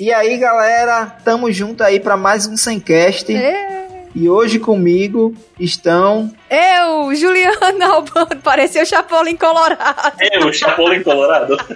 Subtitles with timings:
[0.00, 3.36] E aí, galera, tamo junto aí para mais um Semcast.
[3.36, 4.06] É.
[4.14, 10.16] E hoje comigo estão Eu, Juliana Albano, pareceu Chapolin Colorado.
[10.32, 11.54] Eu, Chapolin Colorado.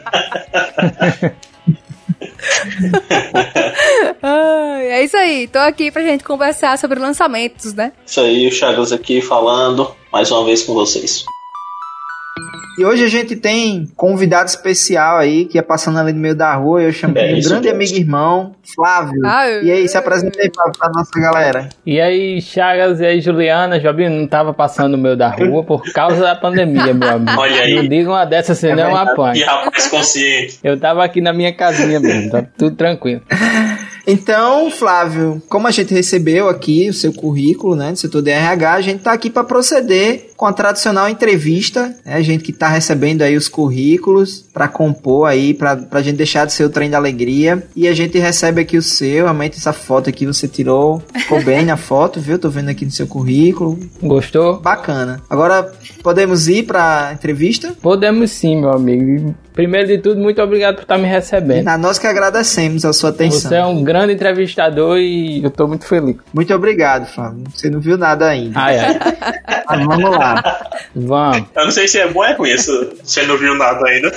[4.22, 7.92] Ai, é isso aí, tô aqui pra gente conversar sobre lançamentos, né?
[8.06, 11.26] Isso aí, o Chagas aqui falando mais uma vez com vocês.
[12.78, 16.54] E hoje a gente tem convidado especial aí, que é passando ali no meio da
[16.54, 16.82] rua.
[16.82, 17.70] Eu chamo É, de um grande mesmo.
[17.76, 19.20] amigo e irmão, Flávio.
[19.24, 21.68] Ah, eu- E aí, se apresenta aí pra, pra nossa galera.
[21.86, 25.82] E aí, Chagas e aí, Juliana, Jobim não tava passando no meio da rua por
[25.92, 27.30] causa da pandemia, meu amigo.
[27.38, 27.74] Olha aí.
[27.74, 29.38] Não diga uma dessas, senão É eu verdade.
[29.38, 29.46] E apanho.
[29.64, 30.58] rapaz consciente.
[30.64, 33.22] Eu tava aqui na minha casinha mesmo, tá tudo tranquilo.
[34.06, 38.72] Então, Flávio, como a gente recebeu aqui o seu currículo, né, do setor de RH,
[38.74, 42.68] a gente tá aqui para proceder com a tradicional entrevista, né, a gente que tá
[42.68, 46.90] recebendo aí os currículos para compor aí, pra, pra gente deixar de ser o trem
[46.90, 51.02] da alegria, e a gente recebe aqui o seu, realmente essa foto aqui você tirou,
[51.16, 52.38] ficou bem na foto, viu?
[52.38, 54.60] Tô vendo aqui no seu currículo, Gostou?
[54.60, 55.22] bacana.
[55.30, 57.74] Agora, podemos ir pra entrevista?
[57.80, 59.34] Podemos sim, meu amigo.
[59.54, 61.68] Primeiro de tudo, muito obrigado por estar me recebendo.
[61.68, 63.48] A nós que agradecemos a sua atenção.
[63.48, 66.16] Você é um grande entrevistador e eu tô muito feliz.
[66.34, 67.44] Muito obrigado, Flávio.
[67.54, 68.58] Você não viu nada ainda.
[68.58, 68.98] Ai, ai.
[69.70, 70.33] Mas vamos lá.
[70.94, 71.48] Vamos.
[71.54, 72.92] Eu não sei se é bom ou é ruim isso.
[73.02, 74.12] Você não viu nada ainda.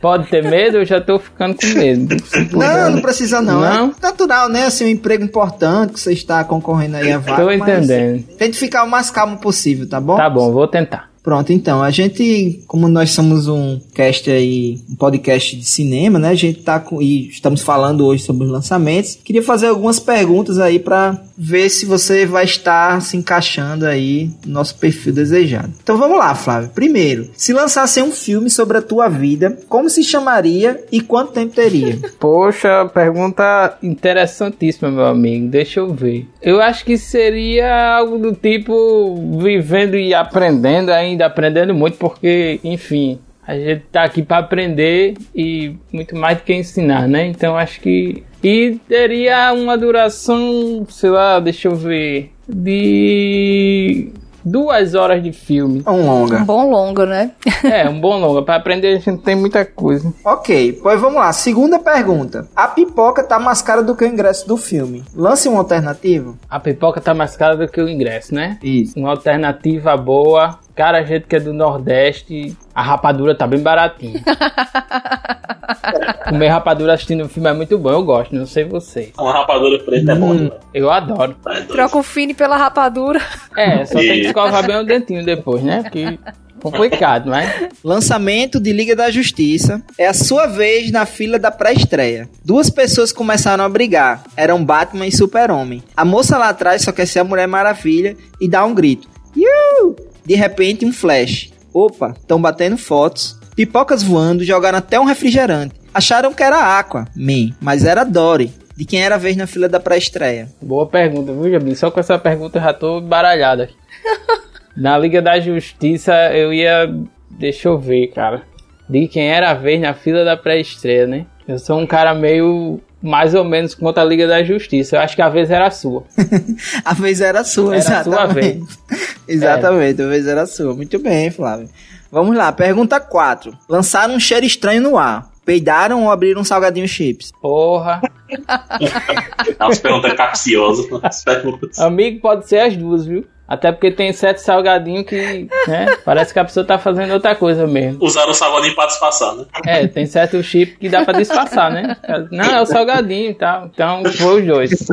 [0.00, 0.78] Pode ter medo?
[0.78, 2.16] Eu já tô ficando com medo.
[2.52, 3.60] Não, não precisa não.
[3.60, 3.94] Não?
[3.98, 4.66] É natural, né?
[4.66, 7.42] Assim, um emprego importante que você está concorrendo aí a vaga.
[7.42, 8.24] Tô mas entendendo.
[8.36, 10.16] Tente ficar o mais calmo possível, tá bom?
[10.16, 11.08] Tá bom, vou tentar.
[11.28, 16.30] Pronto, então, a gente, como nós somos um cast aí, um podcast de cinema, né?
[16.30, 19.18] A gente tá com, e estamos falando hoje sobre os lançamentos.
[19.22, 24.54] Queria fazer algumas perguntas aí pra ver se você vai estar se encaixando aí no
[24.54, 25.72] nosso perfil desejado.
[25.82, 26.70] Então vamos lá, Flávio.
[26.70, 31.54] Primeiro, se lançasse um filme sobre a tua vida, como se chamaria e quanto tempo
[31.54, 31.98] teria?
[32.18, 35.46] Poxa, pergunta interessantíssima, meu amigo.
[35.48, 36.26] Deixa eu ver.
[36.40, 43.18] Eu acho que seria algo do tipo vivendo e aprendendo, ainda aprendendo muito, porque, enfim,
[43.48, 47.24] a gente tá aqui para aprender e muito mais do que ensinar, né?
[47.24, 48.22] Então acho que.
[48.44, 52.30] E teria uma duração, sei lá, deixa eu ver.
[52.46, 54.12] De.
[54.44, 55.82] Duas horas de filme.
[55.86, 56.38] Um longa.
[56.38, 57.32] Um bom longo, né?
[57.64, 58.42] É, um bom longa.
[58.42, 60.12] Para aprender a gente tem muita coisa.
[60.24, 61.32] Ok, pois vamos lá.
[61.32, 62.48] Segunda pergunta.
[62.54, 65.04] A pipoca tá mais cara do que o ingresso do filme.
[65.14, 66.34] Lance uma alternativa?
[66.48, 68.58] A pipoca tá mais cara do que o ingresso, né?
[68.62, 68.98] Isso.
[68.98, 70.58] Uma alternativa boa.
[70.78, 74.22] Cara, a gente que é do Nordeste, a rapadura tá bem baratinha.
[76.28, 79.10] Comer rapadura assistindo o filme é muito bom, eu gosto, não sei vocês.
[79.18, 80.52] Uma rapadura preta é bom, né?
[80.72, 81.34] Eu adoro.
[81.42, 81.62] Tá.
[81.62, 83.20] Troca o fine pela rapadura.
[83.56, 85.82] É, só tem que E- escovar bem o dentinho depois, né?
[85.82, 86.16] Porque
[86.62, 87.70] complicado, mas.
[87.82, 89.82] Lançamento de Liga da Justiça.
[89.98, 92.28] É a sua vez na fila da pré-estreia.
[92.44, 94.22] Duas pessoas começaram a brigar.
[94.36, 95.82] Eram Batman e Super-Homem.
[95.96, 99.08] A moça lá atrás só quer ser a Mulher Maravilha e dá um grito.
[99.36, 99.96] Iu!
[100.28, 101.50] De repente, um flash.
[101.72, 103.38] Opa, estão batendo fotos.
[103.56, 105.74] Pipocas voando, jogaram até um refrigerante.
[105.92, 108.52] Acharam que era Aqua, Man, mas era Dory.
[108.76, 110.50] De quem era a vez na fila da pré-estreia.
[110.60, 111.74] Boa pergunta, viu, Jabim?
[111.74, 113.74] Só com essa pergunta eu já tô baralhado aqui.
[114.76, 116.94] Na Liga da Justiça eu ia.
[117.30, 118.42] Deixa eu ver, cara.
[118.86, 121.24] De quem era a vez na fila da pré-estreia, né?
[121.48, 122.80] Eu sou um cara meio.
[123.00, 124.96] Mais ou menos contra a Liga da Justiça.
[124.96, 126.02] Eu acho que a vez era sua.
[126.84, 128.78] A vez era sua, Era a sua exatamente.
[129.28, 130.74] exatamente, a vez era sua.
[130.74, 131.68] Muito bem, Flávio.
[132.10, 133.56] Vamos lá, pergunta 4.
[133.68, 135.30] Lançaram um cheiro estranho no ar.
[135.44, 137.30] Peidaram ou abriram um salgadinho chips?
[137.40, 138.02] Porra.
[139.58, 140.86] As perguntas capciosas.
[141.02, 141.78] As perguntas.
[141.78, 143.24] Amigo pode ser as duas, viu?
[143.48, 145.96] Até porque tem sete salgadinhos que, né?
[146.04, 148.04] Parece que a pessoa tá fazendo outra coisa mesmo.
[148.04, 149.46] Usaram o salgadinho pra disfarçar, né?
[149.64, 151.96] É, tem certo chip que dá pra disfarçar, né?
[152.30, 153.66] Não, é o salgadinho e tal.
[153.66, 154.86] Então, foi os dois.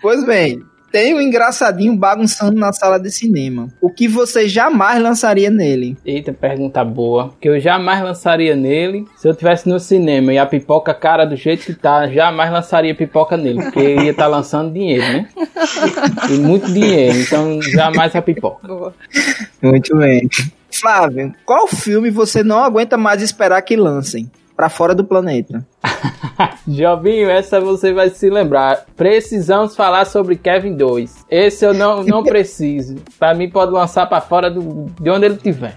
[0.00, 0.62] Pois bem,
[0.96, 3.68] tem um engraçadinho bagunçando na sala de cinema.
[3.82, 5.94] O que você jamais lançaria nele?
[6.02, 7.34] Eita, pergunta boa.
[7.38, 9.04] Que eu jamais lançaria nele.
[9.14, 12.94] Se eu tivesse no cinema e a pipoca cara do jeito que tá, jamais lançaria
[12.94, 13.64] pipoca nele.
[13.64, 15.28] Porque eu ia estar lançando dinheiro, né?
[16.30, 17.18] E muito dinheiro.
[17.18, 18.66] Então, jamais a pipoca.
[18.66, 18.94] Boa.
[19.60, 20.26] Muito bem.
[20.70, 24.30] Flávio, qual filme você não aguenta mais esperar que lancem?
[24.56, 25.66] Pra fora do planeta.
[26.66, 28.86] Jobinho, essa você vai se lembrar.
[28.96, 31.26] Precisamos falar sobre Kevin 2.
[31.30, 32.96] Esse eu não, não preciso.
[33.18, 35.76] Pra mim, pode lançar pra fora do, de onde ele tiver.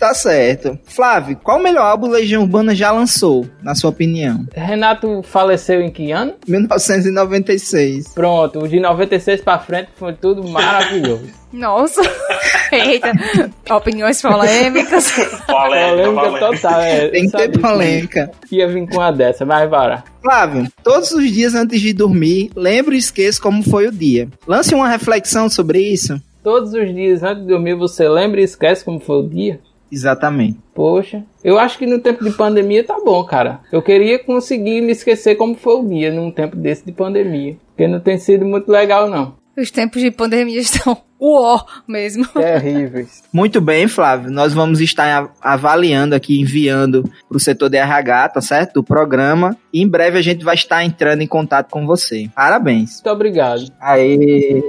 [0.00, 0.78] Tá certo.
[0.86, 4.46] Flávio, qual o melhor álbum Legião Urbana já lançou, na sua opinião?
[4.54, 6.32] Renato faleceu em que ano?
[6.48, 8.08] 1996.
[8.14, 11.28] Pronto, o de 96 pra frente foi tudo maravilhoso.
[11.52, 12.00] Nossa.
[12.72, 13.12] Eita.
[13.74, 15.10] Opiniões polêmicas.
[15.12, 16.46] Polêmica, Polêmica polêmica.
[16.46, 17.08] total, é.
[17.08, 18.30] Tem que ter polêmica.
[18.48, 20.02] que Ia vir com uma dessa, mas bora.
[20.22, 24.28] Flávio, todos os dias antes de dormir, lembre e esqueça como foi o dia.
[24.46, 26.18] Lance uma reflexão sobre isso.
[26.42, 29.60] Todos os dias antes de dormir você lembra e esquece como foi o dia?
[29.90, 30.58] Exatamente.
[30.74, 33.60] Poxa, eu acho que no tempo de pandemia tá bom, cara.
[33.72, 37.56] Eu queria conseguir me esquecer como foi o dia num tempo desse de pandemia.
[37.68, 39.34] Porque não tem sido muito legal, não.
[39.56, 42.26] Os tempos de pandemia estão uó mesmo.
[42.28, 43.22] Terríveis.
[43.32, 44.30] Muito bem, Flávio.
[44.30, 48.74] Nós vamos estar avaliando aqui, enviando para o setor de RH, tá certo?
[48.74, 49.56] Do programa.
[49.72, 52.30] E em breve a gente vai estar entrando em contato com você.
[52.34, 52.94] Parabéns.
[52.94, 53.70] Muito obrigado.
[53.78, 54.62] Aê!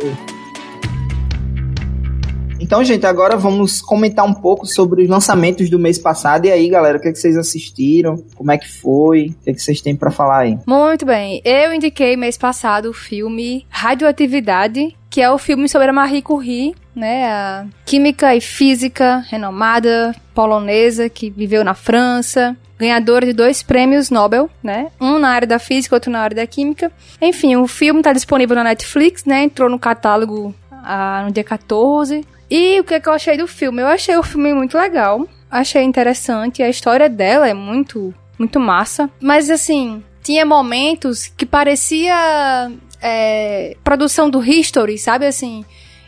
[2.71, 6.45] Então, gente, agora vamos comentar um pouco sobre os lançamentos do mês passado.
[6.45, 8.23] E aí, galera, o que, é que vocês assistiram?
[8.33, 9.35] Como é que foi?
[9.41, 10.57] O que, é que vocês têm pra falar aí?
[10.65, 11.41] Muito bem.
[11.43, 16.73] Eu indiquei mês passado o filme Radioatividade, que é o filme sobre a Marie Curie,
[16.95, 17.25] né?
[17.25, 22.55] A química e física renomada polonesa que viveu na França.
[22.79, 24.87] Ganhadora de dois prêmios Nobel, né?
[24.97, 26.89] Um na área da física, outro na área da química.
[27.21, 29.43] Enfim, o filme está disponível na Netflix, né?
[29.43, 32.25] Entrou no catálogo ah, no dia 14.
[32.51, 33.81] E o que, é que eu achei do filme?
[33.81, 35.25] Eu achei o filme muito legal.
[35.49, 36.61] Achei interessante.
[36.61, 39.09] A história dela é muito, muito massa.
[39.21, 42.69] Mas assim, tinha momentos que parecia
[43.01, 45.63] é, produção do History, sabe assim?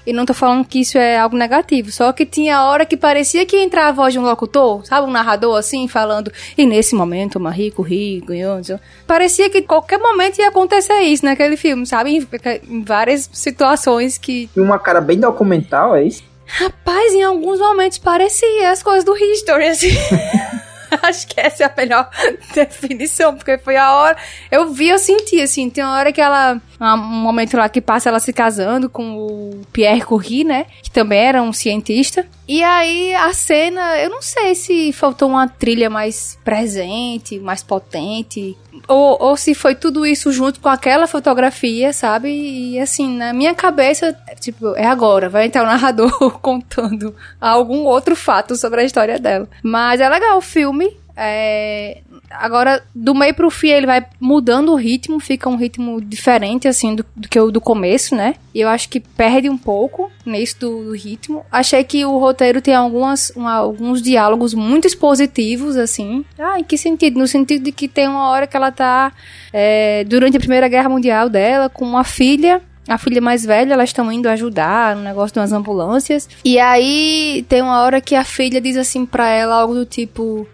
[0.06, 3.46] E não tô falando que isso é algo negativo, só que tinha hora que parecia
[3.46, 5.08] que entrava a voz de um locutor, sabe?
[5.08, 6.30] Um narrador assim, falando.
[6.58, 8.58] E nesse momento, Marie Curie ganhou.
[8.58, 8.78] não sei.
[9.08, 12.18] Parecia que qualquer momento ia acontecer isso naquele filme, sabe?
[12.18, 12.28] Em,
[12.68, 16.33] em várias situações que E uma cara bem documental, é isso?
[16.56, 19.90] Rapaz, em alguns momentos parecia as coisas do History, assim.
[21.02, 22.10] Acho que essa é a melhor
[22.54, 24.18] definição, porque foi a hora.
[24.52, 25.70] Eu vi, eu senti, assim.
[25.70, 26.62] Tem uma hora que ela.
[26.80, 30.66] Um momento lá que passa ela se casando com o Pierre Curie, né?
[30.82, 32.26] Que também era um cientista.
[32.48, 38.58] E aí a cena, eu não sei se faltou uma trilha mais presente, mais potente.
[38.86, 42.30] Ou, ou se foi tudo isso junto com aquela fotografia, sabe?
[42.30, 46.12] E assim, na minha cabeça, tipo, é agora, vai entrar o narrador
[46.42, 49.48] contando algum outro fato sobre a história dela.
[49.64, 50.83] Mas é legal o filme.
[51.16, 52.02] É...
[52.32, 56.96] Agora, do meio pro fim, ele vai mudando o ritmo, fica um ritmo diferente, assim,
[56.96, 58.36] do, do que o do começo, né?
[58.54, 61.46] E eu acho que perde um pouco nisso do, do ritmo.
[61.52, 66.26] Achei que o roteiro tem algumas, uma- alguns diálogos muito expositivos, assim.
[66.40, 67.20] Ah, em que sentido?
[67.20, 69.12] No sentido de que tem uma hora que ela tá
[69.52, 73.90] é, durante a Primeira Guerra Mundial dela com uma filha a filha mais velha, elas
[73.90, 76.28] estão indo ajudar no negócio de umas ambulâncias.
[76.44, 80.46] E aí tem uma hora que a filha diz assim pra ela algo do tipo: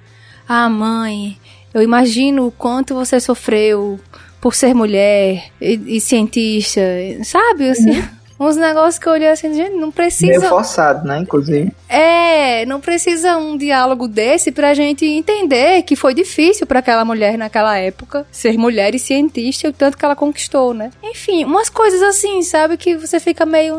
[0.51, 1.37] Ah, mãe,
[1.71, 3.99] eu imagino o quanto você sofreu
[4.41, 6.81] por ser mulher e, e cientista,
[7.23, 7.69] sabe?
[7.69, 8.03] Assim,
[8.39, 10.49] uns negócios que eu olhei assim, gente, não Meio precisa.
[10.49, 11.19] forçado, né?
[11.19, 11.71] Inclusive.
[11.87, 17.37] É, não precisa um diálogo desse pra gente entender que foi difícil pra aquela mulher
[17.37, 20.89] naquela época ser mulher e cientista e o tanto que ela conquistou, né?
[21.03, 22.77] Enfim, umas coisas assim, sabe?
[22.77, 23.77] Que você fica meio.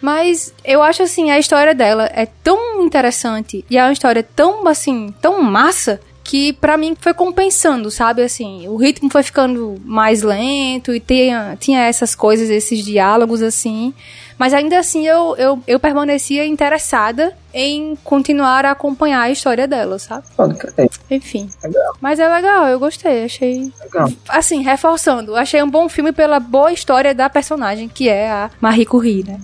[0.00, 4.66] Mas eu acho assim, a história dela é tão interessante e é uma história tão,
[4.66, 6.00] assim, tão massa.
[6.30, 8.22] Que pra mim foi compensando, sabe?
[8.22, 13.92] Assim, o ritmo foi ficando mais lento e tinha, tinha essas coisas, esses diálogos assim.
[14.38, 19.98] Mas ainda assim eu, eu, eu permanecia interessada em continuar a acompanhar a história dela,
[19.98, 20.24] sabe?
[20.56, 20.88] Crer.
[21.10, 21.50] Enfim.
[21.64, 21.96] Legal.
[22.00, 23.72] Mas é legal, eu gostei, achei.
[23.82, 24.08] Legal.
[24.28, 28.86] Assim, reforçando, achei um bom filme pela boa história da personagem, que é a Marie
[28.86, 29.40] Curie, né?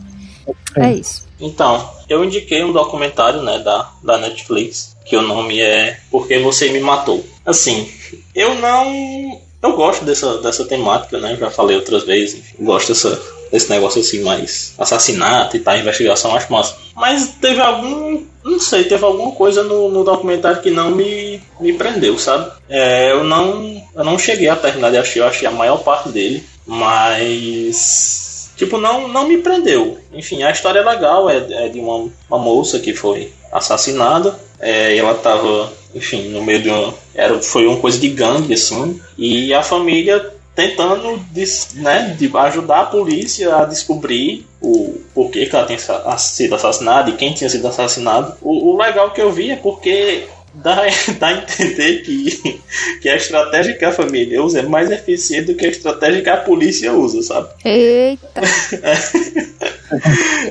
[0.76, 1.25] É isso.
[1.40, 6.70] Então, eu indiquei um documentário, né, da, da Netflix, que o nome é Porque Você
[6.70, 7.24] Me Matou.
[7.44, 7.90] Assim,
[8.34, 9.40] eu não...
[9.62, 14.22] Eu gosto dessa, dessa temática, né, já falei outras vezes, gosto dessa, desse negócio assim,
[14.22, 16.76] mais assassinato e tal, investigação, acho massa.
[16.94, 18.24] Mas teve algum...
[18.44, 22.52] Não sei, teve alguma coisa no, no documentário que não me, me prendeu, sabe?
[22.68, 26.10] É, eu não eu não cheguei a terminar de assistir, eu achei a maior parte
[26.10, 28.25] dele, mas...
[28.56, 29.98] Tipo, não, não me prendeu.
[30.12, 31.36] Enfim, a história é legal, é,
[31.66, 34.38] é de uma, uma moça que foi assassinada.
[34.58, 36.94] É, ela tava, enfim, no meio de uma.
[37.14, 39.00] Era, foi uma coisa de gangue, assim.
[39.18, 45.54] E a família tentando des- né, de ajudar a polícia a descobrir o porquê que
[45.54, 45.78] ela tinha
[46.16, 48.34] sido assassinada e quem tinha sido assassinado.
[48.40, 50.26] O, o legal que eu vi é porque
[50.62, 50.82] dá,
[51.18, 52.60] dá a entender que,
[53.00, 56.30] que a estratégia que a família usa é mais eficiente do que a estratégia que
[56.30, 57.48] a polícia usa, sabe?
[57.64, 58.40] Eita.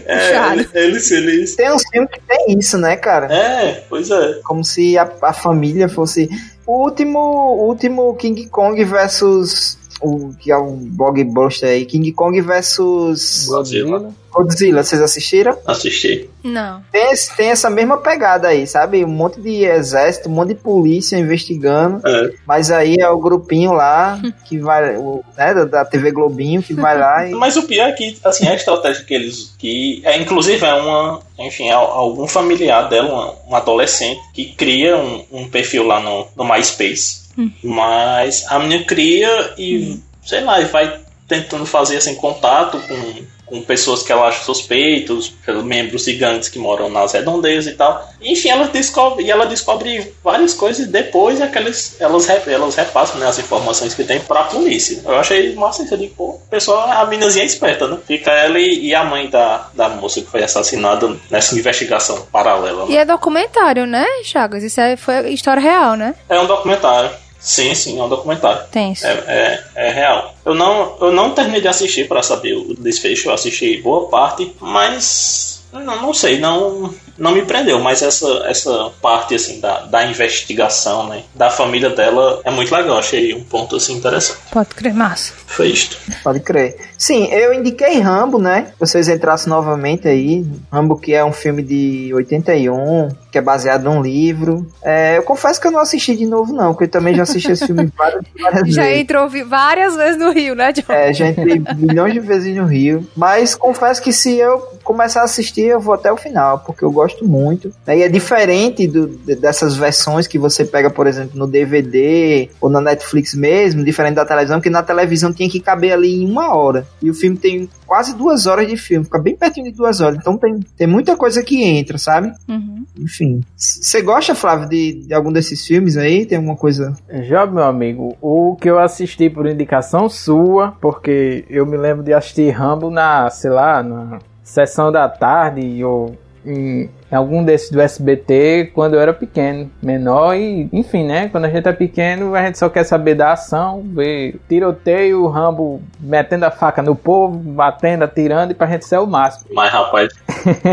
[0.05, 1.55] É, eles, eles.
[1.57, 3.33] Tem uns filmes que tem isso, né, cara?
[3.33, 4.39] É, pois é.
[4.43, 6.29] Como se a, a família fosse.
[6.65, 9.77] O último, o último King Kong versus.
[10.05, 11.85] O que é um blockbuster aí.
[11.85, 14.13] King Kong versus Godzilla.
[14.31, 14.83] Godzilla.
[14.83, 15.57] Vocês assistiram?
[15.65, 16.29] Assisti.
[16.43, 16.83] Não.
[16.91, 19.03] Tem, esse- tem essa mesma pegada aí, sabe?
[19.03, 22.05] Um monte de exército, um monte de polícia investigando.
[22.05, 22.33] É.
[22.45, 24.97] Mas aí é o grupinho lá que vai.
[24.97, 27.31] O, né, da, TV Globinho que vai lá e.
[27.31, 29.55] Mas o pior é que, assim, a estratégia que eles.
[29.57, 31.21] que é, Inclusive, é uma.
[31.39, 36.43] Enfim, é algum familiar dela, um adolescente, que cria um, um perfil lá no, no
[36.45, 37.24] MySpace.
[37.63, 43.61] Mas a menina cria e, sei lá, e vai tentando fazer assim, contato com, com
[43.63, 48.07] pessoas que ela acha suspeitos, membros de gangues que moram nas redondezas e tal.
[48.21, 52.75] Enfim, ela descobre, e ela descobre várias coisas e depois que elas, elas, re- elas
[52.75, 55.01] repassam né, as informações que tem pra polícia.
[55.03, 57.97] Eu achei massa isso ali, pô, o pessoal, a meninazinha é esperta, né?
[58.05, 62.85] Fica ela e, e a mãe da, da moça que foi assassinada nessa investigação paralela.
[62.85, 62.91] né?
[62.91, 64.61] E é documentário, né, Chagas?
[64.61, 66.13] Isso é, foi história real, né?
[66.29, 67.09] É um documentário.
[67.45, 68.63] Sim, sim, é um documentário.
[68.71, 69.05] Tenso.
[69.05, 70.33] É, é, é real.
[70.43, 73.29] Eu não, eu não terminei de assistir para saber o desfecho.
[73.29, 77.79] Eu assisti boa parte, mas não, não sei, não, não me prendeu.
[77.79, 82.97] Mas essa, essa parte assim da, da investigação, né, da família dela é muito legal.
[82.97, 84.39] Achei um ponto assim interessante.
[84.51, 85.33] Pode crer, massa.
[85.45, 85.97] Foi isto.
[86.23, 86.77] Pode crer.
[86.97, 88.73] Sim, eu indiquei Rambo, né?
[88.79, 90.43] Vocês entrassem novamente aí.
[90.71, 94.65] Rambo, que é um filme de 81, que é baseado num livro.
[94.81, 97.51] É, eu confesso que eu não assisti de novo, não, porque eu também já assisti
[97.51, 99.01] esse filme várias, várias Já vezes.
[99.01, 100.83] entrou vi- várias vezes no Rio, né, John?
[100.93, 103.05] É, já entrei milhões de vezes no Rio.
[103.13, 106.91] Mas confesso que se eu começar a assistir, eu vou até o final, porque eu
[106.91, 107.73] gosto muito.
[107.85, 107.97] né?
[107.97, 112.69] E é diferente do- de- dessas versões que você pega, por exemplo, no DVD ou
[112.69, 116.55] na Netflix mesmo, diferente da televisão, que na televisão tinha que caber ali em uma
[116.55, 116.87] hora.
[117.01, 120.17] E o filme tem quase duas horas de filme, fica bem pertinho de duas horas.
[120.17, 122.31] Então tem, tem muita coisa que entra, sabe?
[122.47, 122.85] Uhum.
[122.99, 123.41] Enfim.
[123.55, 126.25] Você gosta, Flávio, de, de algum desses filmes aí?
[126.25, 126.95] Tem alguma coisa.
[127.23, 132.13] Já, meu amigo, o que eu assisti por indicação sua, porque eu me lembro de
[132.13, 136.15] assistir Rambo na, sei lá, na sessão da tarde ou
[136.45, 141.29] em, em algum desses do SBT quando eu era pequeno, menor e, enfim, né?
[141.29, 145.27] Quando a gente é pequeno, a gente só quer saber da ação, ver tiroteio, o
[145.27, 149.49] Rambo metendo a faca no povo, batendo, atirando e pra gente ser o máximo.
[149.53, 150.13] Mas, rapaz,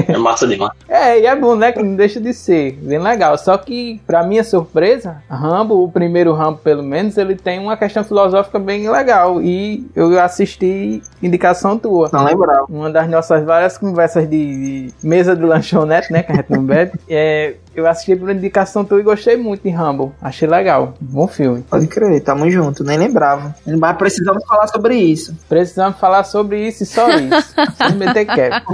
[0.09, 0.73] é massa demais.
[0.89, 1.71] É, e é bom, né?
[1.71, 2.73] Que não deixa de ser.
[2.83, 3.39] Bem legal.
[3.39, 8.03] Só que, pra minha surpresa, Rambo, o primeiro Rambo, pelo menos, ele tem uma questão
[8.03, 9.41] filosófica bem legal.
[9.41, 12.11] E eu assisti indicação tua.
[12.13, 12.67] Não lembrava.
[12.69, 16.25] Uma das nossas várias conversas de, de mesa de lanchonete, né?
[16.67, 16.93] Bebe.
[17.09, 20.15] É, eu assisti por indicação tua e gostei muito de Rambo.
[20.21, 20.95] Achei legal.
[21.01, 21.65] Bom filme.
[21.69, 23.55] Pode crer, tamo junto, nem lembrava.
[23.67, 25.37] Mas precisamos falar sobre isso.
[25.49, 27.55] Precisamos falar sobre isso e só isso.
[27.77, 28.65] Sem meter cap.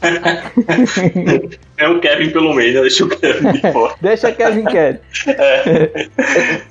[1.76, 2.80] É o Kevin pelo meio, né?
[2.82, 3.94] Deixa o Kevin de fora.
[4.00, 5.00] Deixa Kevin quieto.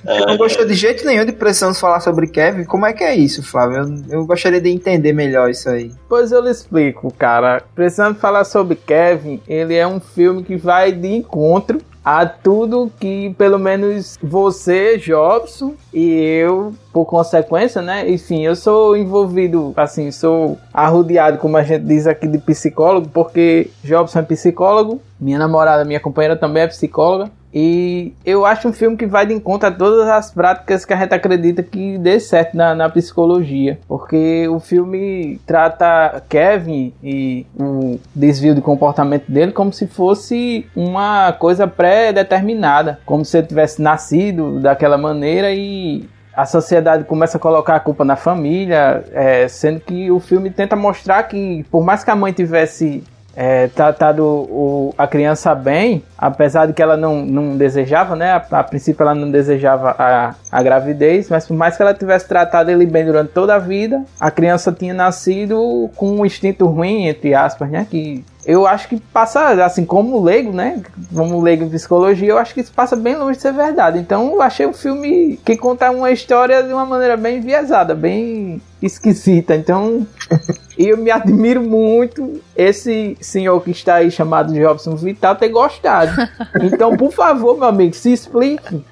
[0.06, 2.64] Eu não gostou de jeito nenhum de precisamos falar sobre Kevin.
[2.64, 3.80] Como é que é isso, Flávio?
[4.10, 5.92] Eu, eu gostaria de entender melhor isso aí.
[6.08, 7.62] Pois eu lhe explico, cara.
[7.76, 11.73] Precisando falar sobre Kevin, ele é um filme que vai de encontro
[12.04, 18.10] a tudo que pelo menos você, Jobson, e eu, por consequência, né?
[18.10, 23.70] Enfim, eu sou envolvido, assim, sou arrodeado, como a gente diz aqui, de psicólogo, porque
[23.84, 27.32] Jobson é psicólogo, minha namorada, minha companheira também é psicóloga.
[27.54, 30.98] E eu acho um filme que vai de encontro a todas as práticas que a
[30.98, 33.80] gente acredita que dê certo na, na psicologia.
[33.88, 41.32] Porque o filme trata Kevin e o desvio de comportamento dele como se fosse uma
[41.34, 43.00] coisa pré-determinada.
[43.06, 48.04] Como se ele tivesse nascido daquela maneira e a sociedade começa a colocar a culpa
[48.04, 52.34] na família, é, sendo que o filme tenta mostrar que, por mais que a mãe
[52.34, 53.04] tivesse
[53.36, 58.32] é, tratado o, a criança bem, apesar de que ela não, não desejava, né?
[58.32, 62.28] A, a princípio ela não desejava a, a gravidez, mas por mais que ela tivesse
[62.28, 67.08] tratado ele bem durante toda a vida, a criança tinha nascido com um instinto ruim,
[67.08, 67.88] entre aspas, né?
[67.90, 70.82] Que eu acho que passa, assim, como leigo, né?
[71.14, 73.98] Como leigo em psicologia, eu acho que isso passa bem longe de ser verdade.
[73.98, 78.62] Então eu achei um filme que conta uma história de uma maneira bem enviesada, bem
[78.86, 79.56] esquisita.
[79.56, 80.06] Então
[80.78, 86.12] eu me admiro muito esse senhor que está aí chamado Jobson Vital ter gostado.
[86.62, 88.84] Então, por favor, meu amigo, se explique.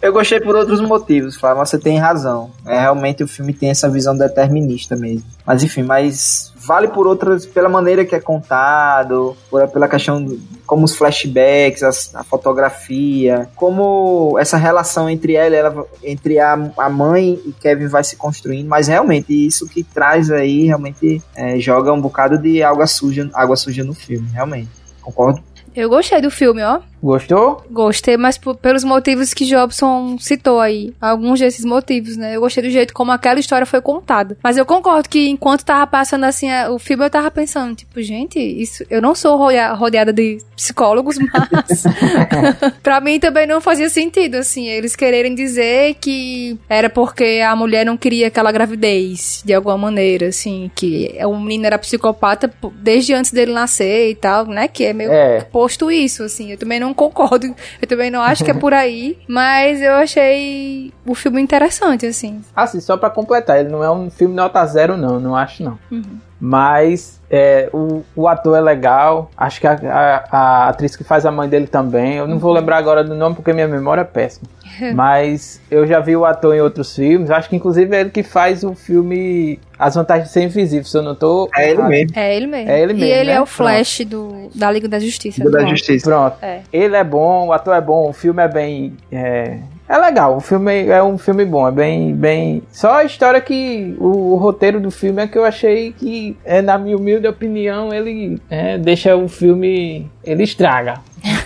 [0.00, 2.50] Eu gostei por outros motivos, Flávio, mas você tem razão.
[2.64, 5.24] É, realmente o filme tem essa visão determinista mesmo.
[5.44, 10.38] Mas enfim, mas vale por outras, pela maneira que é contado, por, pela questão do-
[10.66, 16.88] como os flashbacks, as- a fotografia, como essa relação entre ela, ela entre a, a
[16.88, 21.58] mãe e Kevin vai se construindo, mas realmente isso que traz aí realmente realmente é,
[21.58, 24.68] joga um bocado de água suja, água suja no filme, realmente.
[25.00, 25.42] Concordo.
[25.74, 26.80] Eu gostei do filme, ó.
[27.02, 27.64] Gostou?
[27.70, 30.92] Gostei, mas pelos motivos que Jobson citou aí.
[31.00, 32.34] Alguns desses motivos, né?
[32.36, 34.36] Eu gostei do jeito como aquela história foi contada.
[34.42, 38.00] Mas eu concordo que enquanto tava passando assim a- o filme, eu tava pensando, tipo,
[38.02, 38.84] gente, isso.
[38.90, 41.84] Eu não sou rodea- rodeada de psicólogos, mas.
[42.82, 44.66] pra mim também não fazia sentido, assim.
[44.66, 50.28] Eles quererem dizer que era porque a mulher não queria aquela gravidez, de alguma maneira,
[50.28, 50.70] assim.
[50.74, 54.66] Que o menino era psicopata desde antes dele nascer e tal, né?
[54.68, 55.40] Que é meio É.
[55.42, 56.50] posto isso, assim.
[56.50, 57.54] Eu também não concordo.
[57.80, 59.18] Eu também não acho que é por aí.
[59.28, 62.40] Mas eu achei o filme interessante, assim.
[62.54, 65.78] Assim, só pra completar, ele não é um filme nota zero, não, não acho não.
[65.90, 66.18] Uhum.
[66.38, 71.24] Mas é, o, o ator é legal, acho que a, a- a atriz que faz
[71.26, 72.14] a mãe dele também.
[72.16, 74.48] Eu não vou lembrar agora do nome porque minha memória é péssima.
[74.94, 78.22] Mas eu já vi o ator em outros filmes, acho que inclusive é ele que
[78.22, 81.48] faz o filme As Vantagens de Ser Invisível, se eu não tô.
[81.56, 82.18] É ele mesmo.
[82.18, 82.70] É ele mesmo.
[82.70, 83.36] É ele mesmo, E ele né?
[83.36, 85.38] é o Flash do, da Liga da Justiça.
[85.38, 85.70] Liga da Pronto.
[85.70, 86.08] Justiça.
[86.08, 86.36] Pronto.
[86.42, 86.60] É.
[86.72, 88.94] Ele é bom, o ator é bom, o filme é bem.
[89.10, 92.14] É, é legal, o filme é um filme bom, é bem.
[92.14, 92.62] bem...
[92.72, 93.94] Só a história que.
[93.98, 97.92] O, o roteiro do filme é que eu achei que, é, na minha humilde opinião,
[97.94, 100.10] ele é, deixa o filme.
[100.24, 100.94] Ele estraga.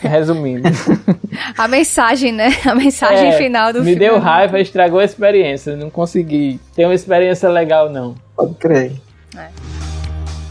[0.02, 0.68] Resumindo.
[1.56, 2.48] A mensagem, né?
[2.66, 3.98] A mensagem É, final do me filme.
[4.00, 5.76] deu raiva, estragou a experiência.
[5.76, 8.14] Não consegui ter uma experiência legal, não.
[8.36, 8.92] Pode crer.
[9.36, 9.48] É.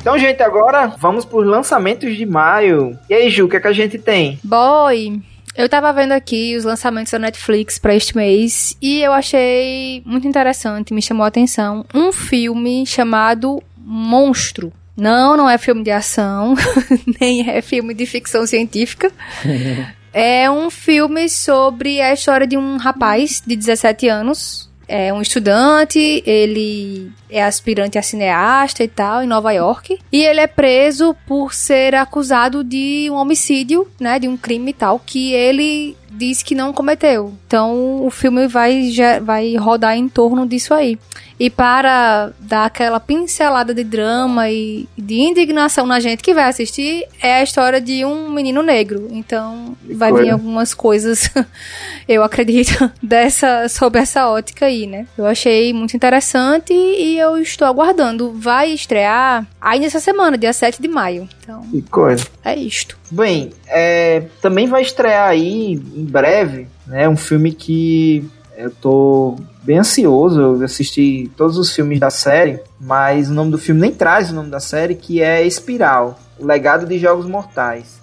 [0.01, 2.97] Então, gente, agora vamos para os lançamentos de maio.
[3.09, 4.39] E aí, Ju, o que, é que a gente tem?
[4.43, 5.21] Boy,
[5.55, 10.25] eu tava vendo aqui os lançamentos da Netflix pra este mês e eu achei muito
[10.27, 11.85] interessante, me chamou a atenção.
[11.93, 14.71] Um filme chamado Monstro.
[14.99, 16.55] Não, não é filme de ação,
[17.19, 19.11] nem é filme de ficção científica.
[20.11, 24.69] É um filme sobre a história de um rapaz de 17 anos.
[24.87, 29.99] É um estudante, ele é aspirante a cineasta e tal, em Nova York.
[30.11, 34.17] E ele é preso por ser acusado de um homicídio, né?
[34.17, 37.33] De um crime e tal, que ele diz que não cometeu.
[37.47, 40.97] Então o filme vai, já, vai rodar em torno disso aí.
[41.39, 47.05] E para dar aquela pincelada de drama e de indignação na gente que vai assistir,
[47.21, 49.07] é a história de um menino negro.
[49.11, 51.31] Então vai vir algumas coisas,
[52.07, 55.07] eu acredito, dessa sobre essa ótica aí, né?
[55.17, 58.33] Eu achei muito interessante e eu estou aguardando.
[58.33, 61.29] Vai estrear aí nessa semana, dia 7 de maio.
[61.49, 62.27] Então, Que coisa.
[62.45, 62.95] é isto.
[63.09, 67.09] Bem, é, também vai estrear aí em breve, né?
[67.09, 68.23] Um filme que
[68.55, 70.39] eu tô bem ansioso.
[70.39, 74.35] Eu assisti todos os filmes da série, mas o nome do filme nem traz o
[74.35, 76.19] nome da série, que é Espiral.
[76.37, 77.99] O Legado de Jogos Mortais.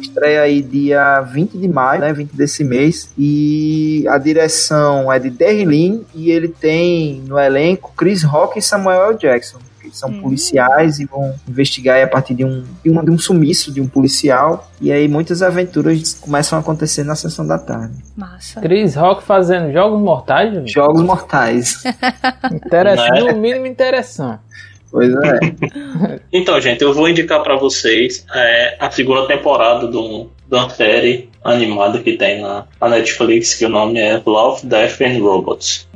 [0.00, 2.12] Estreia aí dia 20 de maio, né?
[2.12, 3.10] 20 desse mês.
[3.16, 8.62] E a direção é de Derry Lin e ele tem no elenco Chris Rock e
[8.62, 9.16] Samuel L.
[9.18, 9.58] Jackson.
[9.98, 10.22] São Hum.
[10.22, 13.88] policiais e vão investigar a partir de um, de um, de um sumiço de um
[13.88, 14.70] policial.
[14.80, 17.94] E aí muitas aventuras começam a acontecer na sessão da tarde.
[18.16, 18.60] Massa.
[18.60, 20.72] Chris Rock fazendo jogos mortais, gente?
[20.72, 21.82] Jogos Mortais.
[22.52, 23.32] Interessante, Né?
[23.32, 24.40] no mínimo interessante.
[24.90, 26.20] pois é.
[26.32, 31.98] Então, gente, eu vou indicar pra vocês é, a segunda temporada do, da série animada
[32.00, 35.88] que tem na, na Netflix, que o nome é Love, Death and Robots.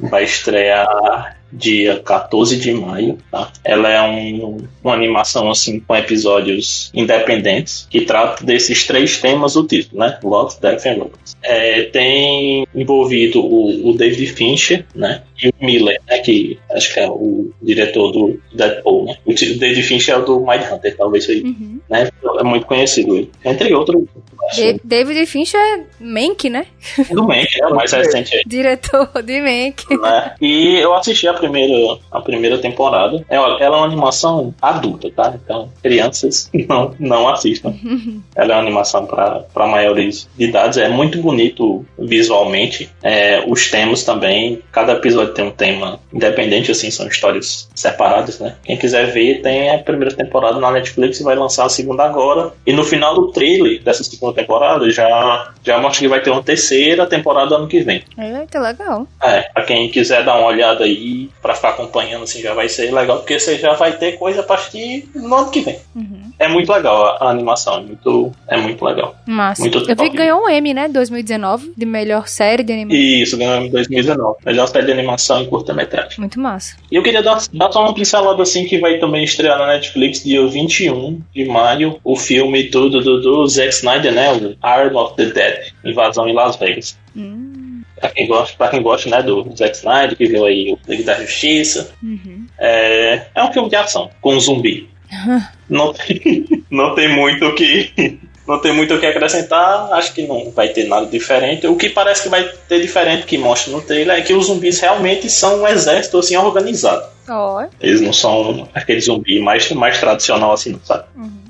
[0.00, 3.50] Vai estrear dia 14 de maio, tá?
[3.64, 9.64] Ela é um, uma animação assim com episódios independentes que trata desses três temas do
[9.64, 10.18] título, né?
[10.22, 11.36] Love, Death and Robots.
[11.42, 15.22] É, tem envolvido o, o David Fincher, né?
[15.44, 16.18] E o Miller, né?
[16.18, 19.16] Que acho que é o diretor do Deadpool, né?
[19.26, 21.80] O David Fincher é o do Mindhunter, talvez aí, Uhum.
[21.90, 22.08] né?
[22.38, 23.30] É muito conhecido ele.
[23.44, 24.02] Entre outros.
[24.04, 26.66] Da- David Fincher é Mank, né?
[27.10, 28.42] Do Mank, é o mais recente aí.
[28.46, 29.96] Diretor de Mank.
[30.00, 30.34] né?
[30.40, 33.24] E eu assisti a primeira, a primeira temporada.
[33.28, 35.34] Ela, ela é uma animação adulta, tá?
[35.42, 37.74] Então, crianças não, não assistam.
[38.36, 40.78] ela é uma animação para maiores de idades.
[40.78, 42.90] É muito bonito visualmente.
[43.02, 44.60] É, os temas também.
[44.72, 48.56] Cada episódio tem um tema independente, assim, são histórias separadas, né?
[48.64, 52.52] Quem quiser ver, tem a primeira temporada na Netflix e vai lançar a segunda agora.
[52.66, 56.42] E no final do trailer dessa segunda temporada já, já mostra que vai ter uma
[56.42, 58.02] terceira temporada ano que vem.
[58.18, 59.06] Eita, legal.
[59.22, 62.92] É, pra quem quiser dar uma olhada aí, pra ficar acompanhando, assim, já vai ser
[62.92, 65.78] legal, porque você já vai ter coisa a partir no ano que vem.
[65.94, 66.23] Uhum.
[66.38, 69.16] É muito legal a, animação, é muito, é muito legal.
[69.26, 69.62] Massa.
[69.62, 70.88] Muito Eu vi que ganhou um M, né?
[70.88, 73.04] 2019, de melhor série de animação.
[73.04, 74.38] Isso ganhou em 2019.
[74.44, 76.18] Melhor série de animação em curta-metragem.
[76.18, 76.76] Muito massa.
[76.90, 80.22] E eu queria dar, dar só uma pincelada assim que vai também estrear na Netflix
[80.22, 84.32] dia 21 de maio, o filme do, do, do, do Zack Snyder, né?
[84.32, 86.98] O Iron of the Dead, Invasão em Las Vegas.
[87.16, 90.78] Hum, Pra quem gosta, pra quem gosta né, do Zack Snyder, que viu aí o
[90.90, 92.44] Liga da Justiça, uhum.
[92.58, 94.88] É, é um filme de ação, com um zumbi.
[95.68, 98.18] não, tem, não tem muito o que.
[98.46, 101.66] Não tem muito o que acrescentar, acho que não vai ter nada diferente.
[101.66, 104.80] O que parece que vai ter diferente que mostra no trailer é que os zumbis
[104.80, 107.06] realmente são um exército assim organizado.
[107.26, 107.64] Ó.
[107.80, 111.04] Eles não são aquele zumbi mais, mais tradicional assim, não sabe?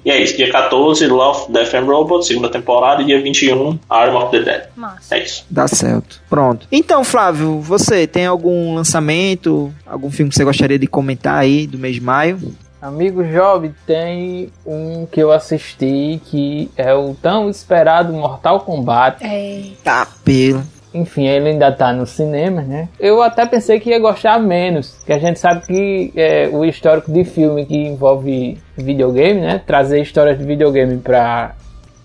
[0.05, 4.17] E é isso, dia 14, Love, Death and Robots, segunda temporada, e dia 21, Arm
[4.17, 4.65] of the Dead.
[4.77, 5.17] Massa.
[5.17, 5.47] É isso.
[5.49, 6.21] Dá certo.
[6.29, 6.69] Pronto.
[6.71, 11.79] Então, Flávio, você tem algum lançamento, algum filme que você gostaria de comentar aí do
[11.79, 12.39] mês de maio?
[12.85, 19.25] Amigo Job, tem um que eu assisti que é o tão esperado Mortal Kombat.
[19.25, 19.71] É.
[19.83, 20.63] Tá, pelo.
[20.93, 22.91] Enfim, ele ainda tá no cinema, né?
[23.01, 27.11] Eu até pensei que ia gostar menos, que a gente sabe que é, o histórico
[27.11, 29.63] de filme que envolve videogame, né?
[29.67, 31.55] Trazer histórias de videogame pra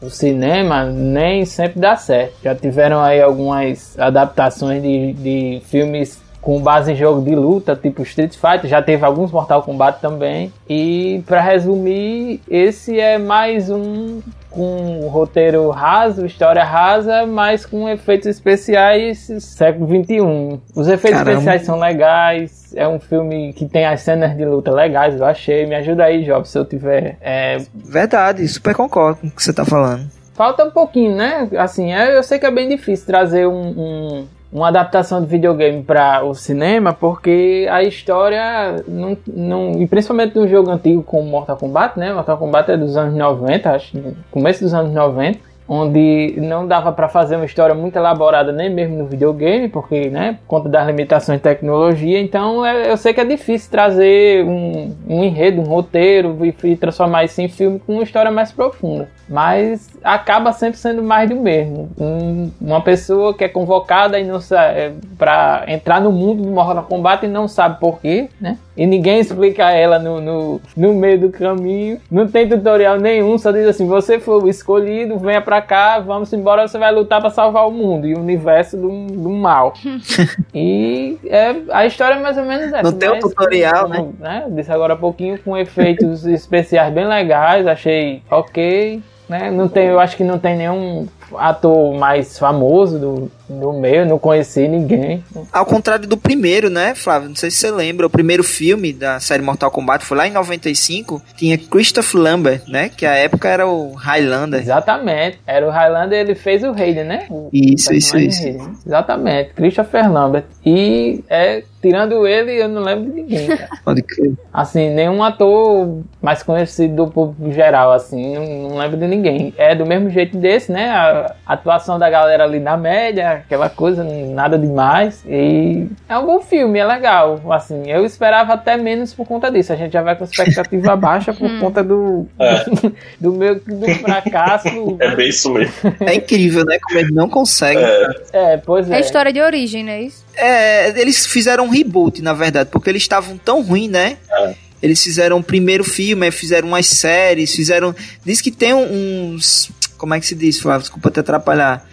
[0.02, 2.36] o cinema nem sempre dá certo.
[2.42, 8.02] Já tiveram aí algumas adaptações de, de filmes com base em jogo de luta, tipo
[8.04, 10.52] Street Fighter, já teve alguns Mortal Kombat também.
[10.70, 17.88] E para resumir, esse é mais um com um roteiro raso, história rasa, mas com
[17.88, 20.60] efeitos especiais século 21.
[20.76, 21.32] Os efeitos Caramba.
[21.34, 25.66] especiais são legais, é um filme que tem as cenas de luta legais, eu achei.
[25.68, 29.54] Me ajuda aí, Job, se eu tiver é, Verdade, super concordo com o que você
[29.54, 30.08] tá falando.
[30.34, 31.48] Falta um pouquinho, né?
[31.58, 35.84] Assim, é- eu sei que é bem difícil trazer um, um- uma adaptação de videogame
[35.84, 41.56] para o cinema, porque a história, não, não, e principalmente no jogo antigo como Mortal
[41.58, 42.14] Kombat, né?
[42.14, 43.98] Mortal Kombat é dos anos 90, acho,
[44.32, 45.40] começo dos anos 90,
[45.72, 50.40] onde não dava para fazer uma história muito elaborada nem mesmo no videogame, porque, né,
[50.42, 54.96] por conta das limitações de tecnologia, então é- eu sei que é difícil trazer um,
[55.08, 59.08] um enredo, um roteiro e, e transformar isso em filme com uma história mais profunda.
[59.30, 61.90] Mas acaba sempre sendo mais do mesmo.
[62.00, 66.84] Um- uma pessoa que é convocada e não sabe para entrar no mundo do Mortal
[66.84, 68.58] Kombat e não sabe por quê, né?
[68.76, 72.00] E ninguém explica a ela no, no, no meio do caminho.
[72.10, 76.32] Não tem tutorial nenhum, só diz assim: você foi o escolhido, venha pra cá, vamos
[76.34, 79.74] embora, você vai lutar pra salvar o mundo e o universo do, do mal.
[80.56, 82.84] e é, a história é mais ou menos essa.
[82.84, 84.44] Não tem um tutorial, como, né?
[84.46, 89.02] Eu Disse agora há pouquinho com efeitos especiais bem legais, achei ok.
[89.30, 89.52] Né?
[89.52, 94.20] Não tem, eu acho que não tem nenhum ator mais famoso do, do meio, não
[94.20, 95.24] conheci ninguém.
[95.52, 97.30] Ao contrário do primeiro, né, Flávio?
[97.30, 100.32] Não sei se você lembra, o primeiro filme da série Mortal Kombat foi lá em
[100.32, 102.90] 95, tinha Christopher Lambert, né?
[102.90, 104.60] Que a época era o Highlander.
[104.62, 105.40] Exatamente.
[105.46, 107.28] Era o Highlander, ele fez o Raiden, né?
[107.30, 108.44] O Isso, isso, isso.
[108.44, 108.68] Raiden.
[108.86, 109.54] Exatamente.
[109.54, 110.46] Christopher Lambert.
[110.66, 113.70] E é, tirando ele, eu não lembro de ninguém, cara.
[113.84, 114.34] Pode crer.
[114.54, 119.54] Assim, nenhum ator mais conhecido do público geral, assim, não, não lembro de ninguém.
[119.58, 120.90] É do mesmo jeito desse, né?
[120.90, 125.24] A atuação da galera ali na média, aquela coisa, nada demais.
[125.28, 127.42] E é um bom filme, é legal.
[127.52, 129.74] Assim, eu esperava até menos por conta disso.
[129.74, 132.66] A gente já vai com expectativa baixa por conta do, É.
[133.20, 134.98] do meu do fracasso.
[135.00, 135.74] É bem isso mesmo.
[136.02, 136.78] É incrível, né?
[136.82, 137.84] Como eles não conseguem.
[137.84, 139.00] É, É, pois É é.
[139.00, 140.26] história de origem, não é isso?
[140.36, 144.18] É, eles fizeram um reboot, na verdade, porque eles estavam tão ruins, né?
[144.32, 144.54] É.
[144.82, 147.94] Eles fizeram o primeiro filme, fizeram umas séries, fizeram.
[148.24, 149.72] Diz que tem uns.
[150.00, 150.82] Como é que se diz, Flávio?
[150.82, 151.86] Desculpa te atrapalhar.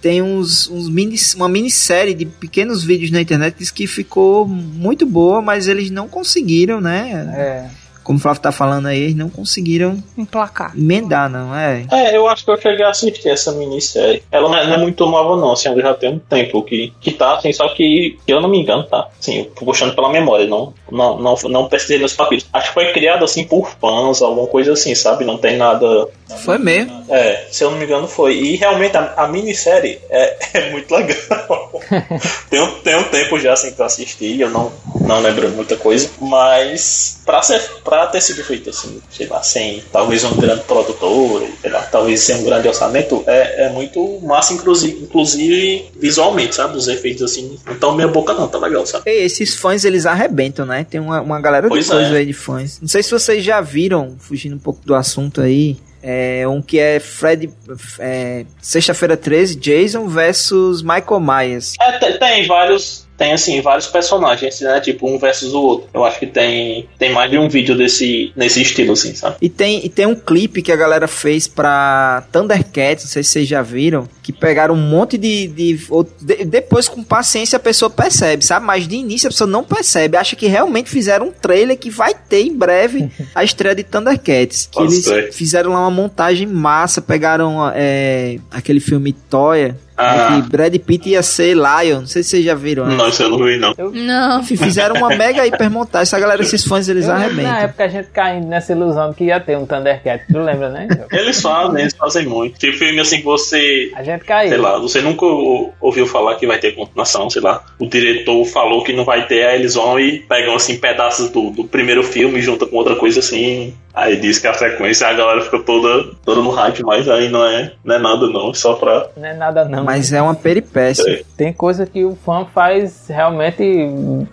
[0.00, 3.54] Tem uns, uns mini, uma minissérie de pequenos vídeos na internet.
[3.70, 7.10] Que ficou muito boa, mas eles não conseguiram, né?
[7.36, 7.83] É.
[8.04, 10.72] Como o Flávio tá falando aí, eles não conseguiram Emplacar.
[10.76, 11.86] emendar, não é?
[11.90, 14.22] É, eu acho que eu cheguei a assistir essa minissérie.
[14.30, 16.92] Ela não é, não é muito nova, não, assim, ela já tem um tempo que,
[17.00, 19.08] que tá, assim, só que, que eu não me engano, tá?
[19.18, 22.46] Assim, eu tô puxando pela memória, não, não, não, não pesquisei nos papiros.
[22.52, 25.24] Acho que foi criado, assim, por fãs, alguma coisa assim, sabe?
[25.24, 26.06] Não tem nada.
[26.44, 27.04] Foi mesmo.
[27.08, 28.36] É, se eu não me engano, foi.
[28.36, 31.72] E realmente a, a minissérie é, é muito legal.
[32.50, 35.76] tem, um, tem um tempo já, assim, que eu assisti, eu não, não lembro muita
[35.76, 40.62] coisa, mas pra, ser, pra ter sido feito, assim, sei lá, sem talvez um grande
[40.64, 46.54] produtor, sei lá, talvez sem um grande orçamento, é, é muito massa, inclusive, inclusive visualmente,
[46.54, 46.76] sabe?
[46.76, 49.10] Os efeitos, assim, não tão meia boca não, tá legal, sabe?
[49.10, 50.86] E esses fãs, eles arrebentam, né?
[50.88, 52.18] Tem uma, uma galera Pois de coisa é.
[52.18, 52.80] aí de fãs.
[52.80, 56.78] Não sei se vocês já viram, fugindo um pouco do assunto aí, é, um que
[56.78, 57.50] é Fred...
[57.98, 61.72] É, Sexta-feira 13, Jason versus Michael Myers.
[61.80, 63.06] É, tem vários.
[63.16, 64.80] Tem assim, vários personagens, né?
[64.80, 65.88] Tipo, um versus o outro.
[65.94, 69.36] Eu acho que tem, tem mais de um vídeo desse, nesse estilo, assim, sabe?
[69.40, 73.30] E tem, e tem um clipe que a galera fez pra Thundercats, não sei se
[73.30, 75.78] vocês já viram, que pegaram um monte de, de,
[76.20, 78.66] de- Depois, com paciência, a pessoa percebe, sabe?
[78.66, 80.16] Mas de início a pessoa não percebe.
[80.16, 84.68] Acha que realmente fizeram um trailer que vai ter em breve a estreia de Thundercats.
[84.72, 89.78] Que eles fizeram lá uma montagem massa, pegaram é, aquele filme Toya.
[89.96, 92.00] Ah, Que Brad Pitt ia ser Lion.
[92.00, 92.86] Não sei se vocês já viram.
[92.86, 92.96] né?
[92.96, 93.74] não, isso eu não vi, não.
[93.92, 94.40] Não.
[94.40, 96.02] Enfim, fizeram uma mega hipermontagem.
[96.02, 97.64] Essa galera, esses fãs, eles Eu lembro na arrebentam.
[97.64, 100.24] época a gente caindo nessa ilusão de que ia ter um Thundercat.
[100.30, 100.88] Tu lembra, né?
[101.12, 102.58] Eles fazem, eles fazem muito.
[102.58, 103.92] Tem filme assim que você.
[103.94, 104.48] A gente caiu.
[104.48, 107.64] Sei lá, você nunca ou- ouviu falar que vai ter continuação, sei lá.
[107.78, 111.50] O diretor falou que não vai ter, aí eles vão e pegam assim pedaços do,
[111.50, 113.74] do primeiro filme e juntam com outra coisa assim.
[113.94, 117.46] Aí diz que a sequência a galera fica toda, toda no hype, mas aí não
[117.46, 119.08] é, não é nada não, é só pra.
[119.16, 119.84] Não é nada não.
[119.84, 121.24] Mas é uma peripécia.
[121.36, 123.62] Tem coisa que o fã faz realmente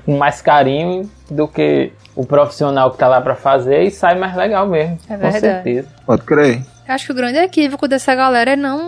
[0.03, 4.35] com mais carinho do que o profissional que tá lá pra fazer e sai mais
[4.35, 4.97] legal mesmo.
[5.07, 5.39] É com verdade.
[5.39, 5.87] certeza.
[6.05, 6.61] Pode crer.
[6.87, 8.79] Eu acho que o grande equívoco dessa galera é não,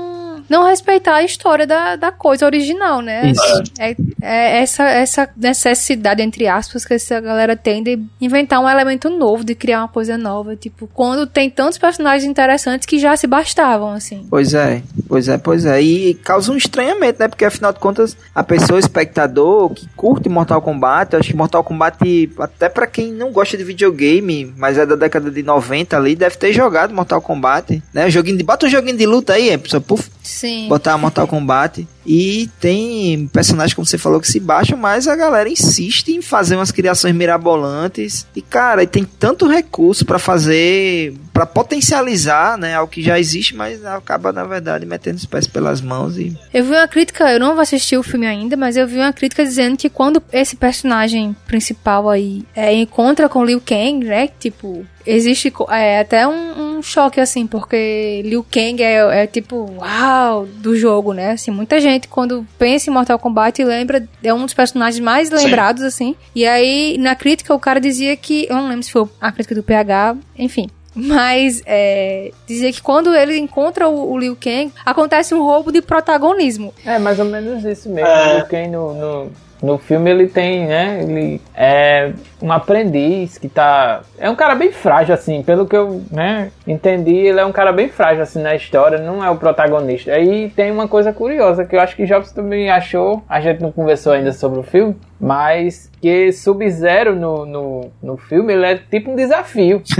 [0.49, 3.34] não respeitar a história da, da coisa original, né?
[3.79, 9.10] É, é essa, essa necessidade, entre aspas, que essa galera tem de inventar um elemento
[9.10, 10.56] novo, de criar uma coisa nova.
[10.56, 14.25] Tipo, quando tem tantos personagens interessantes que já se bastavam, assim.
[14.29, 15.82] Pois é, pois é, pois é.
[15.82, 17.27] E causa um estranhamento, né?
[17.27, 21.36] Porque afinal de contas, a pessoa, o espectador que curte Mortal Kombat, eu acho que
[21.36, 25.95] Mortal Kombat, até pra quem não gosta de videogame, mas é da década de 90
[25.95, 28.10] ali, deve ter jogado Mortal Kombat, né?
[28.10, 30.10] Joguinho de, bota um joguinho de luta aí, é, pessoal, puf,
[30.43, 30.67] Sim.
[30.67, 31.88] botar Mortal Kombat.
[32.06, 36.58] E tem personagens, como você falou, que se baixam, mas a galera insiste em fazer
[36.58, 38.27] umas criações mirabolantes.
[38.36, 43.86] E, cara, tem tanto recurso pra fazer, pra potencializar, né, algo que já existe, mas
[43.86, 46.38] acaba, na verdade, metendo os pés pelas mãos e...
[46.53, 49.13] Eu vi uma crítica, eu não vou assistir o filme ainda, mas eu vi uma
[49.13, 54.27] crítica dizendo que quando esse personagem principal aí é, encontra com Liu Kang, né?
[54.27, 60.46] Tipo, existe é, até um, um choque, assim, porque Liu Kang é, é tipo, uau,
[60.46, 61.32] do jogo, né?
[61.32, 65.84] Assim, muita gente quando pensa em Mortal Kombat lembra, é um dos personagens mais lembrados,
[65.84, 66.16] assim.
[66.36, 69.56] E aí, na crítica, o cara dizia que, eu não lembro se foi a crítica
[69.56, 70.70] do PH, enfim.
[70.96, 75.82] Mas é, dizia que quando ele encontra o, o Liu Kang, acontece um roubo de
[75.82, 76.74] protagonismo.
[76.86, 78.08] É mais ou menos isso mesmo.
[78.08, 78.44] É.
[78.44, 81.02] O Ken no, no, no filme ele tem, né?
[81.02, 84.01] Ele é um aprendiz que tá.
[84.19, 87.71] É um cara bem frágil, assim, pelo que eu né, entendi, ele é um cara
[87.71, 90.12] bem frágil assim na história, não é o protagonista.
[90.12, 93.71] Aí tem uma coisa curiosa que eu acho que Jobs também achou, a gente não
[93.71, 99.10] conversou ainda sobre o filme, mas que Sub-Zero no, no, no filme ele é tipo
[99.12, 99.82] um desafio.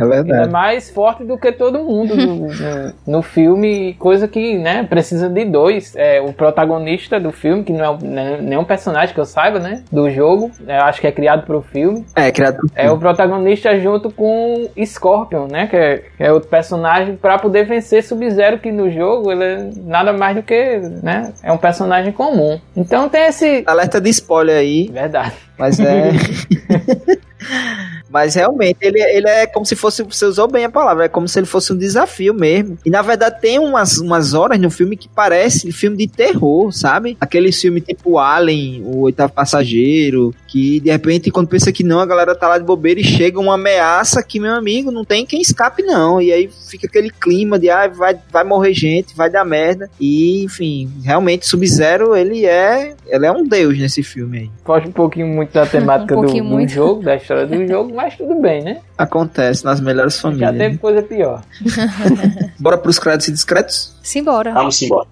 [0.00, 4.56] É Ele é mais forte do que todo mundo no, no, no filme, coisa que,
[4.58, 5.94] né, precisa de dois.
[5.96, 9.58] É, o protagonista do filme, que não é um- né, nenhum personagem que eu saiba,
[9.58, 12.98] né, do jogo, eu acho que é criado pro filme, É, criado por é o
[12.98, 18.58] protagonista junto com Scorpion, né, que é, que é outro personagem pra poder vencer Sub-Zero,
[18.58, 22.60] que no jogo ele é nada mais do que, né, é um personagem comum.
[22.76, 23.64] Então tem esse...
[23.66, 25.32] Alerta de spoiler aí, Verdade.
[25.58, 26.12] mas é...
[28.12, 31.26] Mas realmente, ele, ele é como se fosse, você usou bem a palavra, é como
[31.26, 32.76] se ele fosse um desafio mesmo.
[32.84, 37.16] E na verdade tem umas, umas horas no filme que parece filme de terror, sabe?
[37.18, 42.04] Aquele filme tipo Alien, o oitavo passageiro, que de repente quando pensa que não, a
[42.04, 45.40] galera tá lá de bobeira e chega uma ameaça que, meu amigo, não tem quem
[45.40, 46.20] escape não.
[46.20, 49.88] E aí fica aquele clima de, ah, vai, vai morrer gente, vai dar merda.
[49.98, 54.50] E, enfim, realmente Sub-Zero, ele é, ele é um deus nesse filme aí.
[54.62, 57.94] Foge um pouquinho muito da temática Um do, pouquinho do jogo, da história do jogo,
[57.94, 58.82] mas tudo bem, né?
[58.98, 60.50] Acontece nas melhores Já famílias.
[60.50, 60.78] teve né?
[60.78, 61.42] coisa pior.
[62.60, 63.96] Bora pros créditos e discretos?
[64.02, 64.52] Simbora.
[64.52, 65.08] Vamos embora.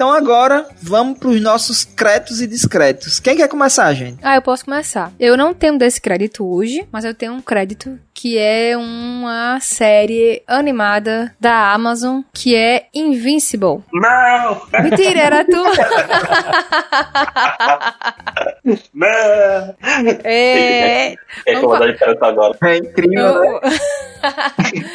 [0.00, 3.20] Então agora vamos pros nossos créditos e discretos.
[3.20, 4.18] Quem quer começar, gente?
[4.22, 5.12] Ah, eu posso começar.
[5.20, 10.42] Eu não tenho desse crédito hoje, mas eu tenho um crédito que é uma série
[10.46, 13.80] animada da Amazon que é Invincible.
[13.92, 14.62] Não!
[14.82, 15.62] Mentira, era tu.
[18.94, 19.74] Não!
[20.24, 21.12] é.
[21.12, 22.56] É que eu vou dar diferença agora.
[22.64, 23.60] É incrível, eu-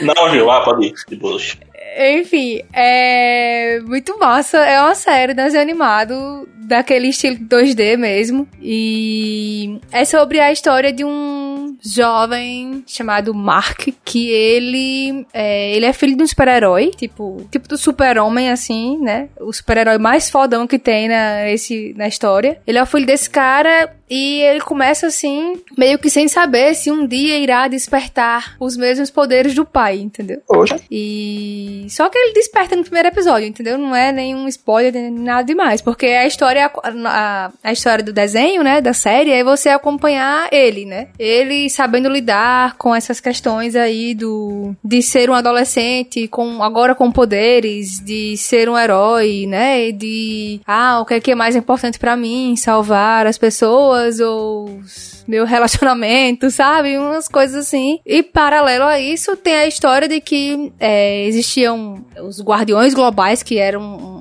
[0.02, 0.50] Não, viu?
[0.50, 0.94] Ah, pode ir.
[1.08, 1.56] De boas.
[1.98, 4.58] Enfim, é muito massa.
[4.58, 8.48] É uma série desenho animado daquele estilo 2D mesmo.
[8.62, 15.94] E é sobre a história de um jovem chamado Mark, que ele é, ele é
[15.94, 19.30] filho de um super-herói, tipo, tipo do super-homem, assim, né?
[19.40, 22.60] O super-herói mais fodão que tem na, esse, na história.
[22.66, 26.92] Ele é o filho desse cara e ele começa assim, meio que sem saber se
[26.92, 30.42] um dia irá despertar os mesmos poderes do pai, entendeu?
[30.48, 30.80] Poxa.
[30.92, 33.78] E só que ele desperta no primeiro episódio, entendeu?
[33.78, 38.14] Não é nenhum spoiler, nem nada demais, porque a história a, a, a história do
[38.14, 41.08] desenho, né, da série, é você acompanhar ele, né?
[41.18, 47.12] Ele sabendo lidar com essas questões aí do de ser um adolescente com agora com
[47.12, 49.92] poderes, de ser um herói, né?
[49.92, 54.80] De ah, o que é que é mais importante para mim, salvar as pessoas ou
[55.28, 56.98] meu relacionamento, sabe?
[56.98, 58.00] Umas coisas assim.
[58.06, 63.58] E paralelo a isso, tem a história de que é, existiam os guardiões globais, que
[63.58, 64.15] eram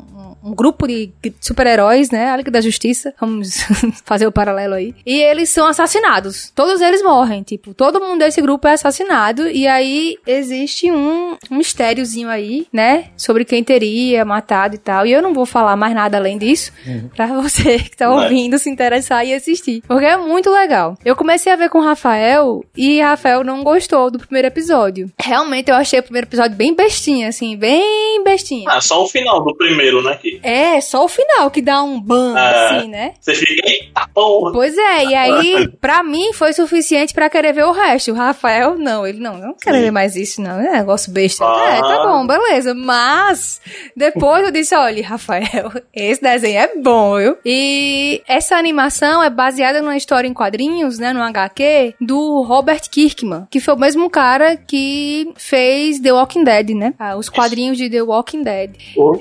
[0.44, 2.30] um, grupo de super-heróis, né?
[2.30, 3.14] A Liga da Justiça.
[3.20, 3.57] Vamos
[4.04, 4.94] fazer o paralelo aí.
[5.04, 6.52] E eles são assassinados.
[6.54, 7.42] Todos eles morrem.
[7.42, 9.48] Tipo, todo mundo desse grupo é assassinado.
[9.48, 13.11] E aí existe um, um mistériozinho aí, né?
[13.16, 15.07] Sobre quem teria matado e tal.
[15.07, 16.72] E eu não vou falar mais nada além disso.
[16.87, 17.09] Uhum.
[17.14, 19.83] Pra você que tá ouvindo se interessar e assistir.
[19.87, 20.96] Porque é muito legal.
[21.04, 22.64] Eu comecei a ver com o Rafael.
[22.76, 25.11] E Rafael não gostou do primeiro episódio.
[25.18, 27.57] Realmente eu achei o primeiro episódio bem bestinha, assim.
[27.57, 28.70] Bem bestinha.
[28.70, 30.18] Ah, só o final do primeiro, né?
[30.20, 33.14] Que é, só o final que dá um ban, é, assim, né?
[33.20, 34.53] Você fica, eita porra.
[34.53, 38.12] Pois é, e aí, pra mim, foi suficiente pra querer ver o resto.
[38.12, 40.61] O Rafael, não, ele não, não quero ver mais isso, não.
[40.61, 41.44] É negócio besta.
[41.44, 41.77] Ah.
[41.77, 42.75] É, tá bom, beleza.
[42.75, 43.61] Mas,
[43.97, 47.37] depois eu disse, olha, Rafael, esse desenho é bom, viu?
[47.44, 53.47] E essa animação é baseada numa história em quadrinhos, né, no HQ, do Robert Kirkman,
[53.51, 56.94] que foi o mesmo cara que fez The Walking Dead, né?
[56.99, 58.70] Ah, os quadrinhos de The Walking Dead.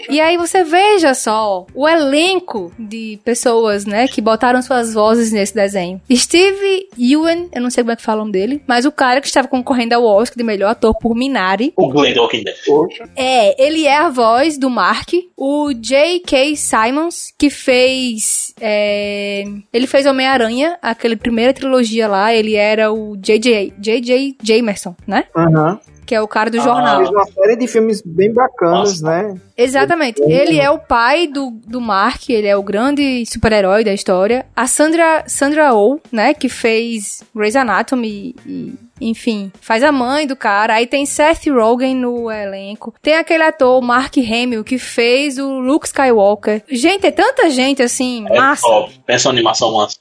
[0.09, 5.33] E aí você veja Veja só o elenco de pessoas, né, que botaram suas vozes
[5.33, 5.99] nesse desenho.
[6.09, 9.19] Steve Ewan, eu não sei como é que fala o nome dele, mas o cara
[9.19, 11.73] que estava concorrendo ao Oscar de melhor ator por Minari.
[11.75, 12.13] O Glenn.
[13.17, 15.09] É, ele é a voz do Mark.
[15.35, 16.55] O J.K.
[16.55, 18.53] Simons, que fez.
[18.61, 22.33] É, ele fez Homem-Aranha, aquela primeira trilogia lá.
[22.33, 23.73] Ele era o J.J.
[23.77, 24.37] J.J.
[24.41, 25.25] Jamerson, né?
[25.35, 25.73] Aham.
[25.85, 26.97] Uhum que é o cara do ah, jornal.
[26.97, 29.23] Fez uma série de filmes bem bacanas, Nossa.
[29.23, 29.41] né?
[29.57, 30.21] Exatamente.
[30.21, 34.45] Ele é o pai do, do Mark, ele é o grande super-herói da história.
[34.55, 40.35] A Sandra, Sandra Oh, né, que fez Grey's Anatomy e enfim, faz a mãe do
[40.35, 40.75] cara.
[40.75, 42.93] Aí tem Seth Rogen no elenco.
[43.01, 46.63] Tem aquele ator, Mark Hamill, que fez o Luke Skywalker.
[46.69, 48.67] Gente, é tanta gente assim, é massa.
[48.67, 48.99] Top.
[49.05, 49.97] Pensa uma animação massa.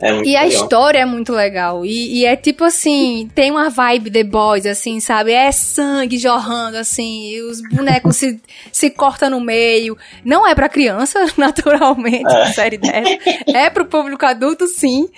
[0.00, 0.42] É muito e legal.
[0.42, 1.84] a história é muito legal.
[1.84, 5.32] E, e, é tipo assim, tem uma vibe The Boys, assim, sabe?
[5.32, 8.40] É sangue jorrando, assim, e os bonecos se,
[8.72, 9.96] se cortam no meio.
[10.24, 12.46] Não é pra criança, naturalmente, é.
[12.46, 13.18] série dessa.
[13.46, 15.08] É pro público adulto, sim.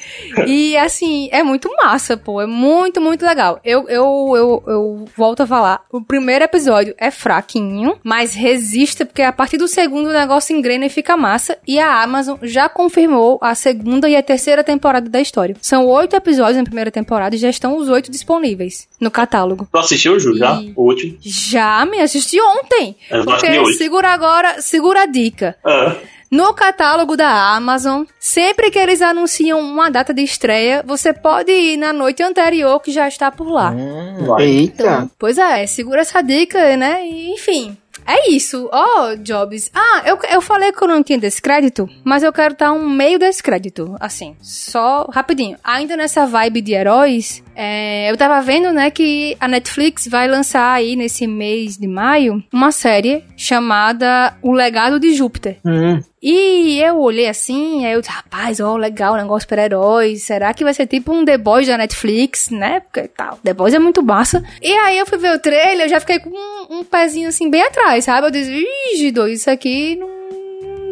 [0.46, 2.40] E assim, é muito massa, pô.
[2.40, 3.60] É muito, muito legal.
[3.64, 5.82] Eu, eu, eu, eu volto a falar.
[5.90, 10.86] O primeiro episódio é fraquinho, mas resiste, porque a partir do segundo o negócio engrena
[10.86, 11.58] e fica massa.
[11.66, 15.56] E a Amazon já confirmou a segunda e a terceira temporada da história.
[15.60, 19.68] São oito episódios na primeira temporada e já estão os oito disponíveis no catálogo.
[19.70, 20.60] Tu assistiu, Ju, já?
[20.74, 21.16] O último?
[21.20, 22.96] Já, me assisti ontem.
[23.10, 25.56] É, porque segura agora, segura a dica.
[25.66, 26.15] É.
[26.30, 31.76] No catálogo da Amazon, sempre que eles anunciam uma data de estreia, você pode ir
[31.76, 33.70] na noite anterior que já está por lá.
[33.70, 34.82] Hum, Eita!
[34.82, 37.06] Então, pois é, segura essa dica, né?
[37.06, 38.68] E, enfim, é isso.
[38.72, 39.70] Ó, oh, Jobs.
[39.74, 43.18] Ah, eu, eu falei que eu não tinha descrédito, mas eu quero dar um meio
[43.18, 44.36] descrédito, assim.
[44.40, 45.58] Só rapidinho.
[45.62, 50.72] Ainda nessa vibe de heróis, é, eu tava vendo, né, que a Netflix vai lançar
[50.72, 55.56] aí nesse mês de maio uma série chamada O Legado de Júpiter.
[55.64, 56.02] Uhum.
[56.22, 60.24] E eu olhei assim, aí eu disse, rapaz, ó, legal, negócio super-heróis.
[60.24, 62.80] Será que vai ser tipo um The Boys da Netflix, né?
[62.80, 64.44] Porque tal, The Boys é muito massa.
[64.60, 67.48] E aí eu fui ver o trailer, eu já fiquei com um, um pezinho assim
[67.48, 68.26] bem atrás, sabe?
[68.26, 70.15] Eu disse, dois, isso aqui não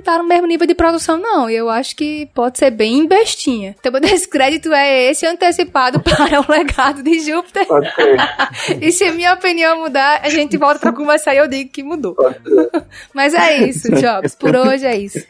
[0.05, 1.49] tá no mesmo nível de produção, não.
[1.49, 3.75] E eu acho que pode ser bem bestinha.
[3.79, 7.67] Então, meu descrédito é esse antecipado para o legado de Júpiter.
[7.67, 8.17] Pode ser.
[8.81, 12.17] e se minha opinião mudar, a gente volta pra conversar e eu digo que mudou.
[13.13, 14.35] Mas é isso, Jobs.
[14.35, 15.25] Por hoje é isso.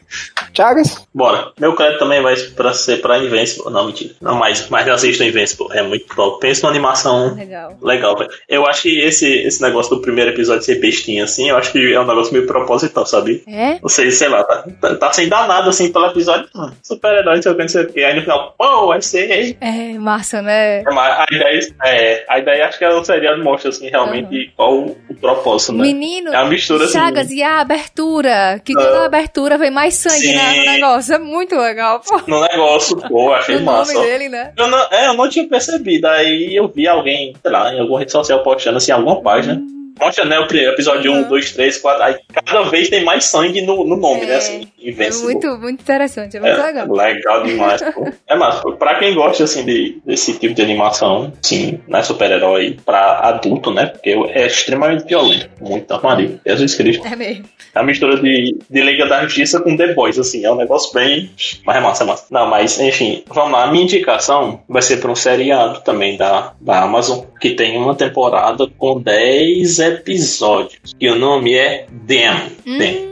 [0.53, 1.07] Chagas?
[1.13, 1.51] Bora.
[1.59, 3.71] Meu crédito também vai pra ser pra Invincible.
[3.71, 4.13] Não, mentira.
[4.21, 5.67] Não, mas, mas eu assisto Invincible.
[5.71, 6.39] É muito top.
[6.39, 7.77] Pensa numa animação legal.
[7.81, 8.29] Legal, velho.
[8.47, 11.93] Eu acho que esse, esse negócio do primeiro episódio ser bestinha, assim, eu acho que
[11.93, 13.43] é um negócio meio proposital, sabe?
[13.47, 13.79] É?
[13.81, 16.47] Não sei, sei lá, tá, tá, tá sem dar nada assim pelo episódio.
[16.83, 18.03] Super-herói, não sei o que, não sei o que.
[18.03, 19.57] Aí no final, pô, vai ser.
[19.61, 20.81] É, massa, né?
[20.81, 24.51] É, a ideia, é, a ideia acho que ela seria mostra assim realmente uhum.
[24.55, 25.83] qual o, o, propósito, né?
[25.83, 27.37] Menino, é uma mistura Chagas, assim.
[27.37, 31.15] e a abertura, que toda uh, abertura vem mais sangue né, no negócio.
[31.15, 32.21] É muito legal, pô.
[32.27, 33.93] No negócio, pô, achei no massa.
[33.93, 34.53] nome dele, né?
[34.57, 36.07] Eu não, é, eu não tinha percebido.
[36.07, 39.55] Aí eu vi alguém, sei lá, em alguma rede social postando assim, alguma página.
[39.55, 42.03] Hum Mostra, né, o episódio 1, 2, 3, 4.
[42.03, 44.25] Aí cada vez tem mais sangue no, no nome, É.
[44.25, 44.35] né?
[44.35, 45.23] Assim, É Invincible.
[45.33, 46.91] muito, muito interessante, é muito É, legal.
[46.91, 48.05] legal demais, pô.
[48.27, 48.61] É massa.
[48.71, 53.85] Pra quem gosta, assim, de, desse tipo de animação, sim, né, super-herói pra adulto, né?
[53.87, 55.49] Porque é extremamente violento.
[55.61, 56.39] Muito armaria.
[56.45, 57.05] Jesus Cristo.
[57.07, 57.45] É mesmo.
[57.73, 60.45] É uma mistura de, de Liga da Justiça com The Boys, assim.
[60.45, 61.29] É um negócio bem...
[61.65, 62.25] Mas é massa, é massa.
[62.31, 63.23] Não, mas, enfim.
[63.27, 63.63] Vamos lá.
[63.65, 67.93] A minha indicação vai ser pra um seriado também da, da Amazon, que tem uma
[67.95, 70.95] temporada com 10 episódios.
[70.99, 71.85] E o nome é.
[72.07, 72.51] Them.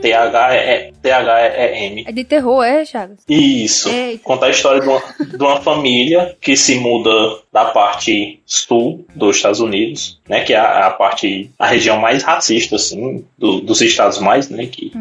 [0.00, 2.04] T-H-E- T-H-E-M.
[2.06, 3.18] É de terror, é, Chagas?
[3.28, 3.88] Isso.
[3.88, 4.22] Eita.
[4.22, 7.10] Conta a história de uma, de uma família que se muda
[7.52, 10.40] da parte sul dos Estados Unidos, né?
[10.40, 14.66] Que é a, a parte, a região mais racista, assim, do- dos estados mais, né?
[14.66, 14.92] Que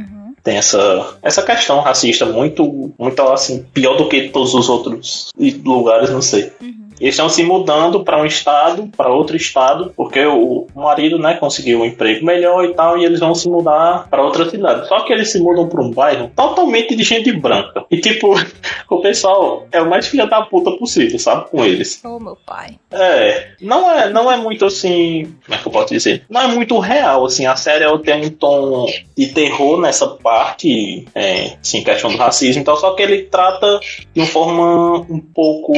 [0.43, 5.32] tem essa, essa questão racista muito, muito, assim, pior do que todos os outros
[5.63, 6.51] lugares, não sei.
[6.99, 11.81] Eles estão se mudando para um estado, para outro estado, porque o marido, né, conseguiu
[11.81, 14.87] um emprego melhor e tal, e eles vão se mudar para outra cidade.
[14.87, 17.85] Só que eles se mudam para um bairro totalmente de gente branca.
[17.89, 18.33] E tipo,
[18.89, 22.01] o pessoal é o mais filha da puta possível, sabe, com eles.
[22.03, 22.77] Oh, meu pai.
[22.91, 26.23] É, não é, não é muito assim, como é que eu posso dizer?
[26.29, 28.87] Não é muito real, assim, a série tem um tom
[29.17, 33.79] de terror nessa parte, é, assim, questão do racismo e tal, só que ele trata
[34.13, 35.73] de uma forma um pouco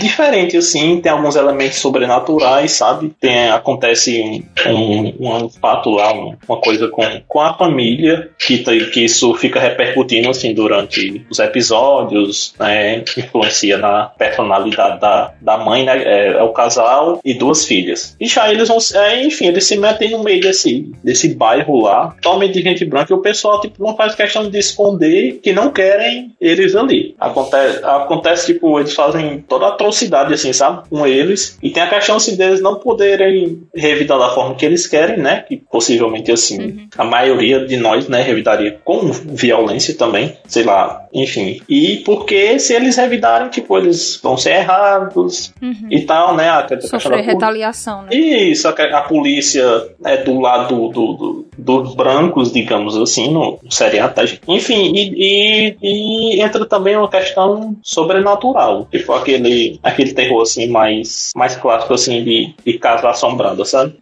[0.00, 3.12] diferente, assim, tem alguns elementos sobrenaturais, sabe?
[3.20, 8.58] Tem, acontece um, um, um fato lá, um- uma coisa com, com a família, que,
[8.58, 12.98] tá- que isso fica repercutindo, assim, durante os episódios, né?
[13.16, 16.02] Influencia na personalidade da, da mãe, né?
[16.02, 18.16] É, é o casal e duas filhas.
[18.20, 22.14] E já eles vão, é, enfim, eles se metem no meio desse, desse bairro lá,
[22.22, 25.70] totalmente de gente branca, e o pessoal, tipo, não faz questão de esconder que não
[25.70, 27.14] querem eles ali.
[27.18, 30.88] Acontece, acontece tipo, eles fazem toda atrocidade, sabe?
[30.88, 31.58] Com eles.
[31.62, 35.44] E tem a questão, assim, deles não poderem revidar da forma que eles querem, né?
[35.46, 41.60] Que possivelmente, assim, a maioria de nós, né, revidaria com violência também, sei lá, enfim.
[41.68, 45.52] E porque se eles revidarem, tipo, eles vão ser errados
[45.90, 46.48] e tal, né?
[46.50, 48.08] A Sofrer retaliação, né?
[48.14, 49.64] isso, a, a polícia
[50.04, 54.40] é do lado do, do- dos brancos, digamos assim, no seriado, tá, gente?
[54.48, 61.30] Enfim, e, e- e entra também uma questão sobrenatural, tipo aquele, aquele terror, assim, mais,
[61.36, 63.94] mais clássico, assim, de, de casa assombrada, sabe?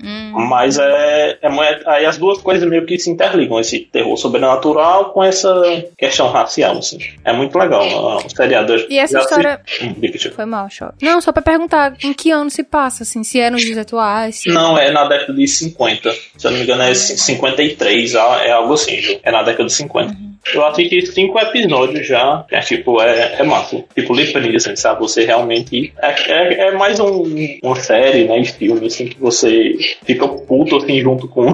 [0.48, 1.48] Mas é, é,
[1.86, 5.52] Aí as duas coisas meio que se interligam, esse terror sobrenatural com essa
[5.98, 6.98] questão racial, assim.
[7.24, 8.74] É muito legal, o seriado.
[8.88, 9.60] E essa história-
[10.18, 10.30] se-.
[10.30, 11.04] Foi mal, choque.
[11.04, 14.36] Não, só pra perguntar em que ano se passa, assim, se é nos dias atuais.
[14.36, 14.48] Se...
[14.50, 16.12] Não, é na década de 50.
[16.36, 19.18] Se eu não me engano, é c- 53, ah, é algo assim.
[19.22, 20.16] É na década de 50.
[20.54, 22.44] Eu assisti cinco episódios já.
[22.50, 23.84] É tipo, é, é massa.
[23.94, 25.00] Tipo, literalmente, assim, sabe?
[25.00, 25.92] Você realmente.
[26.00, 27.24] É, é, é mais um,
[27.62, 28.40] uma série, né?
[28.40, 29.74] De filme, assim, que você
[30.04, 31.46] fica puto, assim, junto com,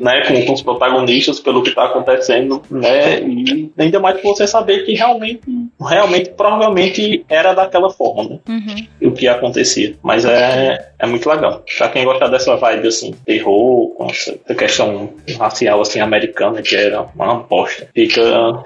[0.00, 3.20] né, com, com os protagonistas pelo que tá acontecendo, né?
[3.20, 5.40] E ainda mais por você saber que realmente,
[5.80, 8.38] realmente, provavelmente era daquela forma, né?
[8.48, 9.08] Uhum.
[9.08, 9.94] o que acontecia.
[10.02, 11.64] Mas é, é muito legal.
[11.76, 17.02] Pra quem gosta dessa vibe, assim, terror, com essa questão racial, assim, americana, que era
[17.14, 18.20] uma bosta, fica,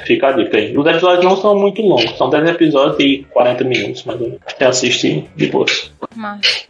[0.05, 0.77] fica a dica aí.
[0.77, 5.29] Os episódios não são muito longos, são 10 episódios e 40 minutos, mas você assiste
[5.37, 5.67] de boa.
[6.15, 6.67] Mas...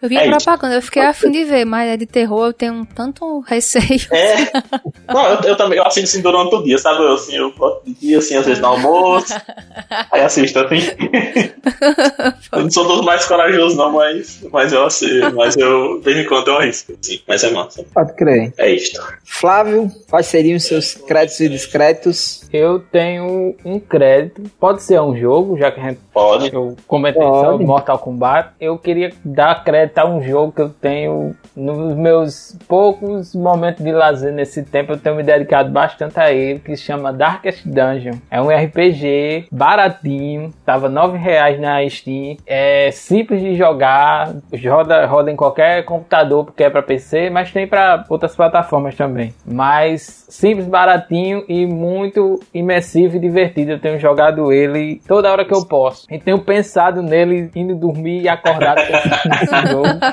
[0.00, 0.44] Eu vi É a isso.
[0.44, 4.00] propaganda, eu fiquei afim de ver, mas é de terror, eu tenho um tanto receio.
[4.12, 5.12] É.
[5.12, 7.02] Não, eu, eu também eu assisto assim durante o dia, sabe?
[7.02, 9.34] Eu, assim, eu gosto de dia, assim, às vezes no almoço.
[10.12, 10.76] Aí assisto, assim.
[12.52, 15.34] eu não sou dos mais corajosos, não, mas, mas eu assisto.
[15.34, 17.20] Mas eu, de vez em quando, eu arrisco, assim.
[17.26, 17.84] Mas é massa.
[17.92, 18.52] Pode crer.
[18.58, 19.00] É isto.
[19.24, 22.48] Flávio, quais seriam os seus créditos e discretos?
[22.52, 24.42] Eu tenho um crédito.
[24.60, 26.54] Pode ser um jogo, já que a gente, Pode.
[26.54, 27.58] eu comentei só Pode.
[27.58, 28.50] de Mortal Kombat.
[28.60, 33.92] Eu queria dar crédito a um jogo que eu tenho nos meus poucos momentos de
[33.92, 34.92] lazer nesse tempo.
[34.92, 38.14] Eu tenho me dedicado bastante a ele, que se chama Darkest Dungeon.
[38.30, 42.36] É um RPG baratinho, tava 9 reais na Steam.
[42.46, 44.34] É simples de jogar,
[44.68, 49.34] roda, roda em qualquer computador porque é para PC, mas tem para outras plataformas também.
[49.44, 53.72] Mas simples, baratinho e muito imersivo e divertido.
[53.72, 56.06] Eu tenho jogado ele toda hora que eu posso.
[56.10, 59.98] E tenho pensado nele indo dormir e nesse jogo.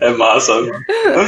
[0.00, 0.52] É massa.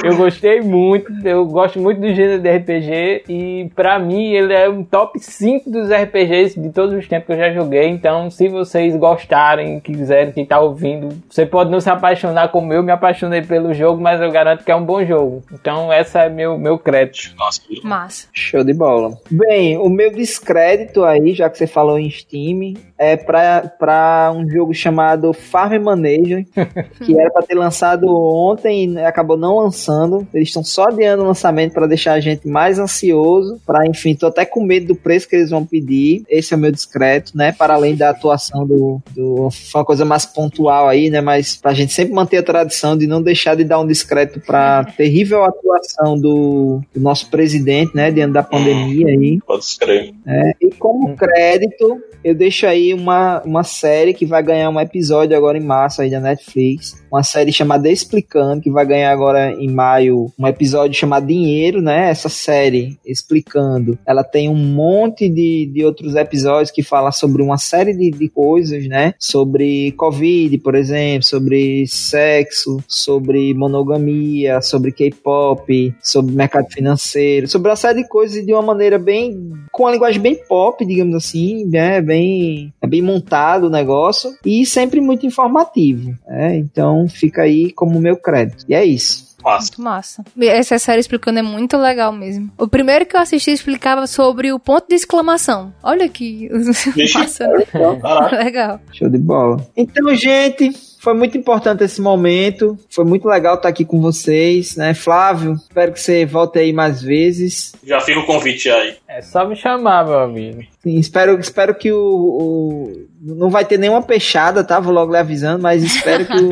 [0.04, 4.68] Eu gostei muito, eu gosto muito do gênero de RPG e pra mim ele é
[4.68, 7.88] um top 5 dos RPGs de todos os tempos que eu já joguei.
[7.88, 12.82] Então, se vocês gostarem, quiserem, quem tá ouvindo, você pode não se apaixonar como eu
[12.82, 15.42] me apaixonei pelo jogo, mas eu garanto que é um bom jogo.
[15.52, 17.34] Então, essa é meu meu crédito.
[17.36, 18.28] Nossa, Massa.
[18.32, 19.18] Show de bola.
[19.30, 24.48] Bem, o meu descrédito aí, já que você falou em Steam, é pra, pra um
[24.48, 26.44] jogo chamado Farm Manager,
[27.04, 30.26] que era pra pra ter lançado ontem e acabou não lançando.
[30.32, 33.60] Eles estão só adiando o lançamento para deixar a gente mais ansioso.
[33.66, 36.22] Pra, enfim, tô até com medo do preço que eles vão pedir.
[36.28, 37.52] Esse é o meu discreto, né?
[37.52, 39.00] Para além da atuação do.
[39.14, 41.20] do foi uma coisa mais pontual aí, né?
[41.20, 44.84] Mas pra gente sempre manter a tradição de não deixar de dar um discreto pra
[44.96, 48.10] terrível atuação do, do nosso presidente, né?
[48.10, 49.40] Diante da pandemia aí.
[49.46, 50.14] Pode escrever.
[50.30, 55.36] É, e como crédito, eu deixo aí uma, uma série que vai ganhar um episódio
[55.36, 57.02] agora em março aí da Netflix.
[57.10, 62.10] Uma série chamada Explicando, que vai ganhar agora em maio um episódio chamado Dinheiro, né?
[62.10, 67.58] Essa série, Explicando, ela tem um monte de, de outros episódios que fala sobre uma
[67.58, 69.14] série de, de coisas, né?
[69.18, 77.76] Sobre Covid, por exemplo, sobre sexo, sobre monogamia, sobre K-pop, sobre mercado financeiro, sobre uma
[77.76, 79.52] série de coisas de uma maneira bem.
[79.72, 82.00] com uma linguagem bem pop, digamos assim, né?
[82.00, 86.16] Bem, é bem montado o negócio e sempre muito informativo.
[86.26, 86.56] Né?
[86.58, 88.64] Então fica aí como meu crédito.
[88.68, 89.29] E é isso.
[89.42, 89.66] Massa.
[89.66, 90.24] Muito massa.
[90.40, 92.50] Essa série explicando é muito legal mesmo.
[92.58, 95.72] O primeiro que eu assisti explicava sobre o ponto de exclamação.
[95.82, 96.48] Olha que
[97.14, 97.46] massa.
[98.32, 98.80] Legal.
[98.92, 99.66] Show de bola.
[99.76, 102.78] Então, gente, foi muito importante esse momento.
[102.90, 104.92] Foi muito legal estar aqui com vocês, né?
[104.92, 107.72] Flávio, espero que você volte aí mais vezes.
[107.82, 108.96] Já fica o convite aí.
[109.08, 110.62] É só me chamar, meu amigo.
[110.82, 114.80] Sim, espero, espero que o, o- Não vai ter nenhuma peixada, tá?
[114.80, 116.48] Vou logo lhe avisando, mas espero que o,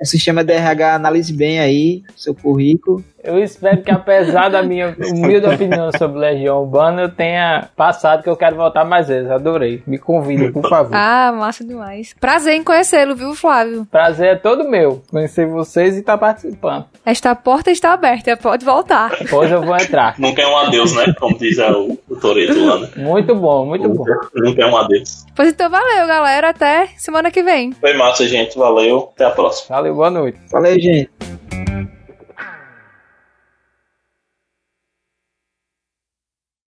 [0.00, 3.04] o sistema DRH analise bem aí o seu currículo.
[3.22, 8.28] Eu espero que, apesar da minha humilde opinião sobre Legião Urbana, eu tenha passado que
[8.30, 9.30] eu quero voltar mais vezes.
[9.30, 9.82] Adorei.
[9.86, 10.94] Me convida, por favor.
[10.94, 12.14] Ah, massa demais.
[12.18, 13.86] Prazer em conhecê-lo, viu, Flávio?
[13.90, 15.02] Prazer é todo meu.
[15.10, 16.86] Conhecer vocês e estar participando.
[17.04, 19.10] Esta porta está aberta, pode voltar.
[19.18, 20.14] Depois eu vou entrar.
[20.18, 21.14] Nunca é um adeus, né?
[21.18, 22.88] Como diz é, o, o Toreto lá, né?
[22.96, 24.04] Muito bom, muito bom.
[24.34, 25.26] Nunca é um adeus.
[25.36, 26.50] Pois então valeu, galera.
[26.50, 27.72] Até semana que vem.
[27.72, 28.56] Foi massa, gente.
[28.56, 29.10] Valeu.
[29.14, 29.76] Até a próxima.
[29.76, 30.38] Valeu, boa noite.
[30.50, 31.10] Valeu, gente.